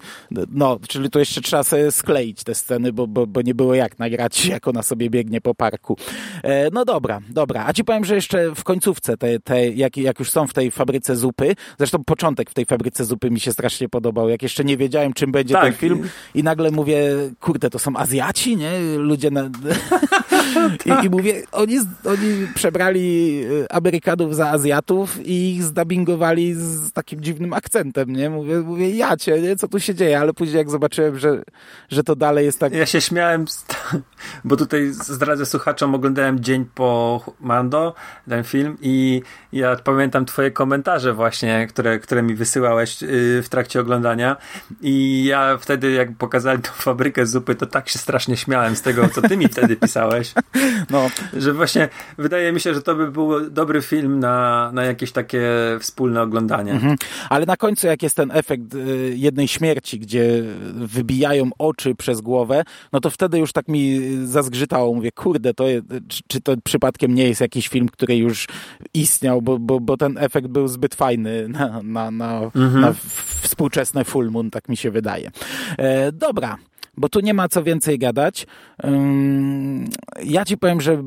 no, 0.51 0.79
czyli 0.87 1.09
tu 1.09 1.19
jeszcze 1.19 1.41
trzeba 1.41 1.63
sobie 1.63 1.91
skleić 1.91 2.43
te 2.43 2.55
sceny, 2.55 2.93
bo, 2.93 3.07
bo, 3.07 3.27
bo 3.27 3.41
nie 3.41 3.55
było 3.55 3.75
jak 3.75 3.99
nagrać, 3.99 4.45
jak 4.55 4.67
ona 4.67 4.83
sobie 4.83 5.09
biegnie 5.09 5.41
po 5.41 5.55
parku. 5.55 5.97
E, 6.43 6.69
no 6.71 6.85
dobra, 6.85 7.21
dobra. 7.29 7.65
A 7.67 7.73
ci 7.73 7.83
powiem, 7.83 8.05
że 8.05 8.15
jeszcze 8.15 8.55
w 8.55 8.63
końcówce, 8.63 9.17
te, 9.17 9.39
te, 9.39 9.69
jak, 9.69 9.97
jak 9.97 10.19
już 10.19 10.31
są 10.31 10.47
w 10.47 10.53
tej 10.53 10.71
fabryce 10.71 11.15
zupy, 11.15 11.55
zresztą 11.77 12.03
początek 12.03 12.49
w 12.49 12.53
tej 12.53 12.65
fabryce 12.65 13.05
zupy 13.05 13.31
mi 13.31 13.39
się 13.39 13.51
strasznie 13.51 13.89
podobał, 13.89 14.29
jak 14.29 14.43
jeszcze 14.43 14.63
nie 14.63 14.77
wiedziałem, 14.77 15.13
czym 15.13 15.31
będzie 15.31 15.53
tak. 15.53 15.63
ten 15.63 15.73
film 15.73 16.09
i 16.35 16.43
nagle 16.43 16.71
mówię, 16.71 17.09
kurde, 17.39 17.69
to 17.69 17.79
są 17.79 17.95
Azjaci, 17.95 18.57
nie? 18.57 18.71
Ludzie 18.97 19.31
na... 19.31 19.49
I, 20.85 21.05
I, 21.05 21.09
mówię, 21.09 21.43
oni, 21.51 21.79
oni 22.05 22.47
przebrali 22.55 23.41
Amerykanów 23.69 24.35
za 24.35 24.49
Azjatów 24.49 25.27
i 25.27 25.55
ich 25.55 25.63
zdubbingowali 25.63 26.53
z 26.53 26.91
takim 26.91 27.21
dziwnym 27.21 27.34
dziwnym 27.35 27.53
akcentem, 27.53 28.13
nie? 28.13 28.29
Mówię, 28.29 28.55
mówię 28.59 28.89
ja 28.89 29.17
cię, 29.17 29.41
nie? 29.41 29.55
Co 29.55 29.67
tu 29.67 29.79
się 29.79 29.95
dzieje? 29.95 30.19
Ale 30.19 30.33
później 30.33 30.57
jak 30.57 30.69
zobaczyłem, 30.69 31.19
że, 31.19 31.43
że 31.89 32.03
to 32.03 32.15
dalej 32.15 32.45
jest 32.45 32.59
tak... 32.59 32.73
Ja 32.73 32.85
się 32.85 33.01
śmiałem, 33.01 33.45
bo 34.45 34.55
tutaj 34.55 34.87
zdradzę 34.91 35.45
słuchaczom, 35.45 35.95
oglądałem 35.95 36.39
dzień 36.39 36.65
po 36.75 37.21
Mando, 37.39 37.93
ten 38.29 38.43
film 38.43 38.77
i 38.81 39.21
ja 39.53 39.75
pamiętam 39.75 40.25
twoje 40.25 40.51
komentarze 40.51 41.13
właśnie, 41.13 41.67
które, 41.67 41.99
które 41.99 42.23
mi 42.23 42.35
wysyłałeś 42.35 43.03
y, 43.03 43.41
w 43.43 43.49
trakcie 43.49 43.79
oglądania 43.79 44.37
i 44.81 45.25
ja 45.25 45.57
wtedy 45.57 45.91
jak 45.91 46.17
pokazali 46.17 46.61
tą 46.61 46.71
fabrykę 46.71 47.25
zupy, 47.25 47.55
to 47.55 47.65
tak 47.65 47.89
się 47.89 47.99
strasznie 47.99 48.37
śmiałem 48.37 48.75
z 48.75 48.81
tego, 48.81 49.09
co 49.09 49.21
ty 49.21 49.37
mi 49.37 49.47
wtedy 49.47 49.75
pisałeś. 49.75 50.33
No. 50.89 51.09
Że 51.33 51.53
właśnie 51.53 51.89
wydaje 52.17 52.51
mi 52.51 52.59
się, 52.59 52.73
że 52.73 52.81
to 52.81 52.95
by 52.95 53.11
był 53.11 53.49
dobry 53.49 53.81
film 53.81 54.19
na, 54.19 54.69
na 54.73 54.83
jakieś 54.83 55.11
takie 55.11 55.41
wspólne 55.79 56.21
oglądanie. 56.21 56.71
Mhm. 56.71 56.95
Ale 57.29 57.45
na 57.45 57.57
końcu 57.57 57.87
jak 57.87 58.03
jest 58.03 58.15
ten 58.15 58.31
efekt 58.31 58.73
y, 58.73 59.13
jednej 59.15 59.47
śmierci, 59.47 59.99
gdzie 59.99 60.43
wybijają 60.73 61.49
oczy 61.57 61.95
przez 61.95 62.21
głowę, 62.21 62.63
no 62.93 62.99
to 62.99 63.09
wtedy 63.09 63.39
już 63.39 63.51
tak 63.51 63.67
mi 63.67 63.74
zazgrzytało. 64.23 64.93
Mówię, 64.93 65.11
kurde, 65.11 65.53
to 65.53 65.67
jest, 65.67 65.85
czy 66.27 66.41
to 66.41 66.53
przypadkiem 66.63 67.15
nie 67.15 67.27
jest 67.27 67.41
jakiś 67.41 67.67
film, 67.67 67.89
który 67.89 68.17
już 68.17 68.47
istniał, 68.93 69.41
bo, 69.41 69.59
bo, 69.59 69.79
bo 69.79 69.97
ten 69.97 70.17
efekt 70.17 70.47
był 70.47 70.67
zbyt 70.67 70.95
fajny 70.95 71.47
na, 71.49 71.81
na, 71.83 72.11
na, 72.11 72.41
mhm. 72.41 72.81
na 72.81 72.93
współczesne 73.41 74.03
full 74.03 74.31
moon, 74.31 74.49
tak 74.49 74.69
mi 74.69 74.77
się 74.77 74.91
wydaje. 74.91 75.31
E, 75.77 76.11
dobra 76.11 76.57
bo 76.97 77.09
tu 77.09 77.19
nie 77.19 77.33
ma 77.33 77.47
co 77.47 77.63
więcej 77.63 77.99
gadać. 77.99 78.47
Ja 80.23 80.45
ci 80.45 80.57
powiem, 80.57 80.81
że 80.81 81.03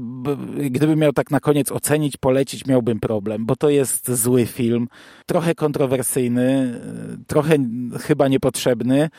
gdybym 0.71 0.99
miał 0.99 1.13
tak 1.13 1.31
na 1.31 1.41
koniec 1.41 1.73
ocenić, 1.73 2.17
polecić, 2.17 2.67
miałbym 2.67 3.01
problem, 3.01 3.47
bo 3.47 3.57
to 3.57 3.71
jest 3.71 4.11
zły 4.11 4.47
film, 4.47 4.89
trochę 5.27 5.55
kontrowersyjny, 5.55 6.81
trochę 7.27 7.57
chyba 8.01 8.29
niepotrzebny. 8.29 9.11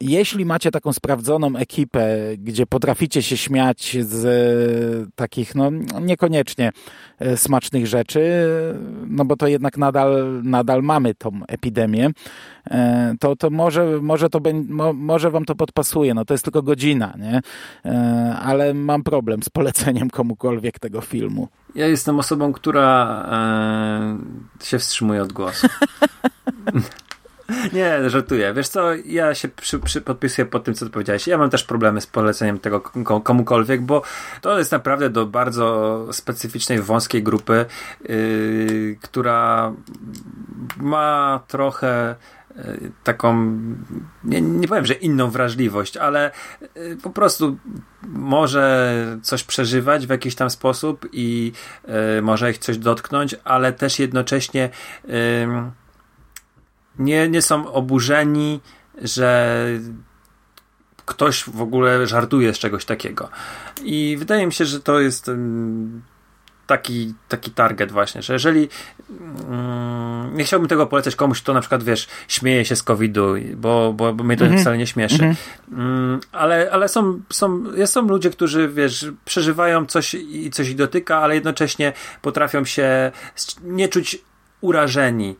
Jeśli 0.00 0.44
macie 0.44 0.70
taką 0.70 0.92
sprawdzoną 0.92 1.56
ekipę, 1.56 2.16
gdzie 2.38 2.66
potraficie 2.66 3.22
się 3.22 3.36
śmiać 3.36 3.96
z 4.00 4.24
e, 4.24 5.10
takich, 5.14 5.54
no 5.54 5.70
niekoniecznie 6.00 6.72
e, 7.18 7.36
smacznych 7.36 7.86
rzeczy, 7.86 8.44
no 9.06 9.24
bo 9.24 9.36
to 9.36 9.46
jednak 9.46 9.76
nadal, 9.76 10.40
nadal 10.44 10.82
mamy 10.82 11.14
tą 11.14 11.40
epidemię, 11.48 12.10
e, 12.70 13.14
to, 13.20 13.36
to 13.36 13.50
może, 13.50 14.00
może, 14.02 14.30
to 14.30 14.40
może 14.94 15.30
wam 15.30 15.44
to 15.44 15.54
podpasuje, 15.54 16.14
no 16.14 16.24
to 16.24 16.34
jest 16.34 16.44
tylko 16.44 16.62
godzina, 16.62 17.14
nie? 17.18 17.40
Ale 18.42 18.74
mam 18.74 19.02
problem 19.02 19.42
z 19.42 19.48
poleceniem 19.48 20.10
komukolwiek 20.10 20.78
tego 20.78 21.00
filmu. 21.00 21.48
Ja 21.74 21.86
jestem 21.86 22.18
osobą, 22.18 22.52
która 22.52 23.24
e, 24.60 24.64
się 24.64 24.78
wstrzymuje 24.78 25.22
od 25.22 25.32
głosu. 25.32 25.66
Nie, 27.72 28.10
żartuję. 28.10 28.54
Wiesz 28.54 28.68
co, 28.68 28.94
ja 28.94 29.34
się 29.34 29.48
przy, 29.48 29.78
przy 29.78 30.00
podpisuję 30.00 30.46
pod 30.46 30.64
tym, 30.64 30.74
co 30.74 30.84
ty 30.84 30.90
powiedziałeś. 30.92 31.26
Ja 31.26 31.38
mam 31.38 31.50
też 31.50 31.64
problemy 31.64 32.00
z 32.00 32.06
poleceniem 32.06 32.58
tego 32.58 32.80
komukolwiek, 33.24 33.82
bo 33.82 34.02
to 34.40 34.58
jest 34.58 34.72
naprawdę 34.72 35.10
do 35.10 35.26
bardzo 35.26 36.06
specyficznej, 36.12 36.82
wąskiej 36.82 37.22
grupy, 37.22 37.66
yy, 38.08 38.96
która 39.02 39.72
ma 40.76 41.40
trochę 41.48 42.16
yy, 42.56 42.90
taką, 43.04 43.58
nie, 44.24 44.40
nie 44.40 44.68
powiem, 44.68 44.86
że 44.86 44.94
inną 44.94 45.30
wrażliwość, 45.30 45.96
ale 45.96 46.30
yy, 46.76 46.96
po 47.02 47.10
prostu 47.10 47.58
może 48.08 49.18
coś 49.22 49.44
przeżywać 49.44 50.06
w 50.06 50.10
jakiś 50.10 50.34
tam 50.34 50.50
sposób 50.50 51.08
i 51.12 51.52
yy, 51.88 52.22
może 52.22 52.50
ich 52.50 52.58
coś 52.58 52.78
dotknąć, 52.78 53.36
ale 53.44 53.72
też 53.72 53.98
jednocześnie 53.98 54.70
nie, 57.00 57.28
nie 57.28 57.42
są 57.42 57.72
oburzeni, 57.72 58.60
że 59.02 59.66
ktoś 61.06 61.44
w 61.44 61.62
ogóle 61.62 62.06
żartuje 62.06 62.54
z 62.54 62.58
czegoś 62.58 62.84
takiego. 62.84 63.28
I 63.84 64.16
wydaje 64.18 64.46
mi 64.46 64.52
się, 64.52 64.64
że 64.64 64.80
to 64.80 65.00
jest 65.00 65.30
taki, 66.70 67.14
taki 67.28 67.50
target 67.50 67.92
właśnie, 67.92 68.22
że 68.22 68.32
jeżeli 68.32 68.68
mm, 69.48 70.36
nie 70.36 70.44
chciałbym 70.44 70.68
tego 70.68 70.86
polecać 70.86 71.16
komuś, 71.16 71.42
kto 71.42 71.54
na 71.54 71.60
przykład, 71.60 71.82
wiesz, 71.82 72.08
śmieje 72.28 72.64
się 72.64 72.76
z 72.76 72.82
COVID-u, 72.82 73.34
bo, 73.56 73.92
bo, 73.92 74.14
bo 74.14 74.24
mnie 74.24 74.36
to 74.36 74.44
mm 74.44 74.56
-hmm. 74.56 74.60
wcale 74.60 74.78
nie 74.78 74.86
śmieszy. 74.86 75.22
Mm 75.22 75.36
-hmm. 75.72 76.26
ale 76.32 76.70
ale 76.72 76.88
są, 76.88 77.20
są, 77.30 77.64
są 77.86 78.08
ludzie, 78.08 78.30
którzy, 78.30 78.68
wiesz, 78.68 79.06
przeżywają 79.24 79.86
coś 79.86 80.14
i 80.14 80.50
coś 80.50 80.68
ich 80.68 80.76
dotyka, 80.76 81.18
ale 81.18 81.34
jednocześnie 81.34 81.92
potrafią 82.22 82.64
się 82.64 83.12
nie 83.62 83.88
czuć 83.88 84.18
urażeni 84.60 85.36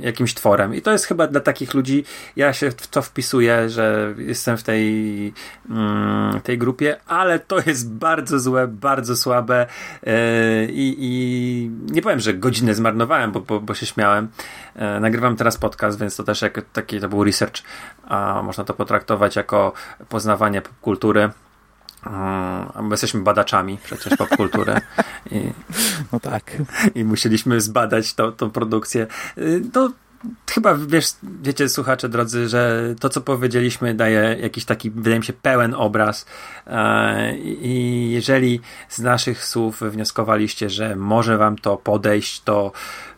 jakimś 0.00 0.34
tworem. 0.34 0.74
I 0.74 0.82
to 0.82 0.92
jest 0.92 1.04
chyba 1.04 1.26
dla 1.26 1.40
takich 1.40 1.74
ludzi, 1.74 2.04
ja 2.36 2.52
się 2.52 2.70
w 2.70 2.86
to 2.86 3.02
wpisuję, 3.02 3.68
że 3.68 4.14
jestem 4.18 4.56
w 4.56 4.62
tej, 4.62 5.32
mm, 5.70 6.40
tej 6.40 6.58
grupie, 6.58 6.96
ale 7.06 7.38
to 7.38 7.58
jest 7.66 7.92
bardzo 7.92 8.38
złe, 8.38 8.68
bardzo 8.68 9.16
słabe 9.16 9.66
yy, 10.02 10.12
i 10.70 11.70
nie 11.90 12.02
powiem, 12.02 12.20
że 12.20 12.34
godzinę 12.34 12.74
zmarnowałem, 12.74 13.32
bo, 13.32 13.40
bo, 13.40 13.60
bo 13.60 13.74
się 13.74 13.86
śmiałem. 13.86 14.28
Yy, 14.76 15.00
nagrywam 15.00 15.36
teraz 15.36 15.56
podcast, 15.56 15.98
więc 16.00 16.16
to 16.16 16.24
też 16.24 16.42
jak 16.42 16.60
taki 16.72 17.00
to 17.00 17.08
był 17.08 17.24
research, 17.24 17.62
a 18.08 18.42
można 18.44 18.64
to 18.64 18.74
potraktować 18.74 19.36
jako 19.36 19.72
poznawanie 20.08 20.62
popkultury. 20.62 21.30
My 22.82 22.88
jesteśmy 22.90 23.20
badaczami 23.20 23.78
przecież 23.84 24.16
popkultury. 24.16 24.74
I, 25.30 25.52
no 26.12 26.20
tak. 26.20 26.52
I 26.94 27.04
musieliśmy 27.04 27.60
zbadać 27.60 28.14
to, 28.14 28.32
tą 28.32 28.50
produkcję. 28.50 29.06
To 29.72 29.90
chyba 30.50 30.74
wiesz, 30.74 31.06
wiecie, 31.22 31.68
słuchacze 31.68 32.08
drodzy, 32.08 32.48
że 32.48 32.94
to, 33.00 33.08
co 33.08 33.20
powiedzieliśmy, 33.20 33.94
daje 33.94 34.36
jakiś 34.40 34.64
taki, 34.64 34.90
wydaje 34.90 35.18
mi 35.18 35.24
się, 35.24 35.32
pełen 35.32 35.74
obraz. 35.74 36.26
I 37.42 38.08
jeżeli 38.12 38.60
z 38.88 38.98
naszych 38.98 39.44
słów 39.44 39.80
wnioskowaliście, 39.80 40.70
że 40.70 40.96
może 40.96 41.38
wam 41.38 41.58
to 41.58 41.76
podejść, 41.76 42.42
to, 42.42 42.72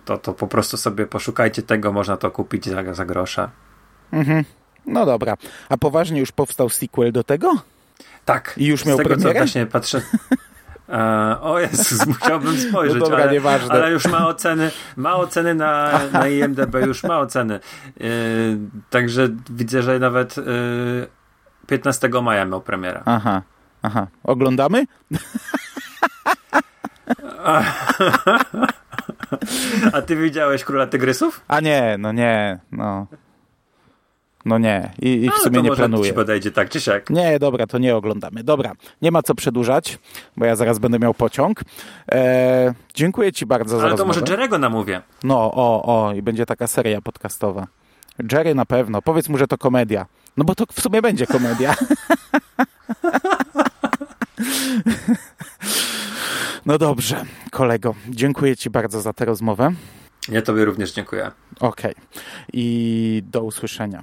to, 0.05 0.19
to 0.19 0.35
po 0.35 0.47
prostu 0.47 0.77
sobie 0.77 1.07
poszukajcie 1.07 1.63
tego, 1.63 1.93
można 1.93 2.17
to 2.17 2.31
kupić 2.31 2.69
za, 2.69 2.95
za 2.95 3.05
grosza. 3.05 3.51
Mhm. 4.13 4.45
No 4.87 5.07
dobra. 5.07 5.37
A 5.69 5.77
poważnie 5.77 6.21
już 6.21 6.33
powstał 6.33 6.69
sequel 6.69 7.13
do 7.13 7.25
tego? 7.25 7.55
Tak. 8.25 8.55
I 8.57 8.67
już 8.67 8.85
miał 8.85 8.97
z 8.97 8.99
tego, 8.99 9.09
premierę? 9.09 9.33
Co 9.33 9.39
właśnie 9.39 9.67
patrzę. 9.67 10.03
Uh, 10.89 11.47
o 11.47 11.61
Jezus, 11.61 12.07
musiałbym 12.21 12.57
spojrzeć, 12.59 13.01
no 13.01 13.09
dobra, 13.09 13.25
ale, 13.25 13.61
ale, 13.69 13.91
już 13.91 14.05
ma 14.07 14.27
oceny, 14.27 14.71
ma 14.97 15.17
oceny 15.17 15.55
na, 15.55 15.91
na 16.13 16.29
IMDB, 16.29 16.75
już 16.87 17.03
ma 17.03 17.19
oceny. 17.19 17.61
Yy, 17.97 18.09
także 18.91 19.29
widzę, 19.51 19.83
że 19.83 19.99
nawet 19.99 20.37
yy, 20.37 20.45
15 21.67 22.09
maja 22.23 22.45
miał 22.45 22.61
premierę. 22.61 23.03
Aha, 23.05 23.43
aha. 23.83 24.07
Oglądamy? 24.25 24.87
A 29.93 30.03
ty 30.03 30.17
widziałeś 30.17 30.65
Króla 30.65 30.87
Tygrysów? 30.87 31.41
A 31.49 31.61
nie, 31.61 31.97
no 31.99 32.13
nie, 32.13 32.59
no. 32.73 33.07
No 34.45 34.59
nie, 34.59 34.91
i, 35.03 35.09
i 35.09 35.31
w 35.31 35.35
sumie 35.35 35.63
nie 35.63 35.71
planuję. 35.71 36.05
ci 36.05 36.15
podejdzie 36.15 36.51
tak 36.51 36.69
czy 36.69 36.81
siak. 36.81 37.11
Nie, 37.11 37.39
dobra, 37.39 37.67
to 37.67 37.79
nie 37.79 37.97
oglądamy. 37.97 38.45
Dobra, 38.45 38.73
nie 39.03 39.11
ma 39.11 39.23
co 39.23 39.35
przedłużać, 39.35 39.99
bo 40.37 40.45
ja 40.45 40.57
zaraz 40.57 40.79
będę 40.79 40.99
miał 40.99 41.15
pociąg. 41.15 41.61
E, 42.13 42.75
dziękuję 42.95 43.33
ci 43.33 43.47
bardzo 43.47 43.75
Ale 43.75 43.83
za 43.83 43.87
Ale 43.89 43.97
to 43.97 44.05
może 44.05 44.21
Jerego 44.29 44.59
namówię. 44.59 45.03
No, 45.25 45.37
o, 45.55 45.83
o, 45.83 46.13
i 46.13 46.23
będzie 46.23 46.47
taka 46.47 46.67
seria 46.67 47.01
podcastowa. 47.01 47.67
Jerry 48.33 48.55
na 48.55 48.65
pewno. 48.65 49.03
Powiedz 49.03 49.29
mu, 49.29 49.39
że 49.39 49.47
to 49.47 49.59
komedia. 49.59 50.07
No 50.37 50.45
bo 50.45 50.55
to 50.55 50.65
w 50.73 50.81
sumie 50.81 51.03
będzie 51.03 51.27
komedia. 51.27 51.75
no 56.67 56.79
dobrze, 56.79 57.25
kolego. 57.51 57.95
Dziękuję 58.09 58.57
ci 58.57 58.71
bardzo 58.71 59.01
za 59.01 59.13
tę 59.13 59.25
rozmowę. 59.25 59.73
Ja 60.29 60.43
tobie 60.43 60.65
również 60.65 60.93
dziękuję. 60.93 61.31
Okej. 61.61 61.93
Okay. 61.93 62.05
I 62.53 63.23
do 63.27 63.43
usłyszenia 63.43 64.03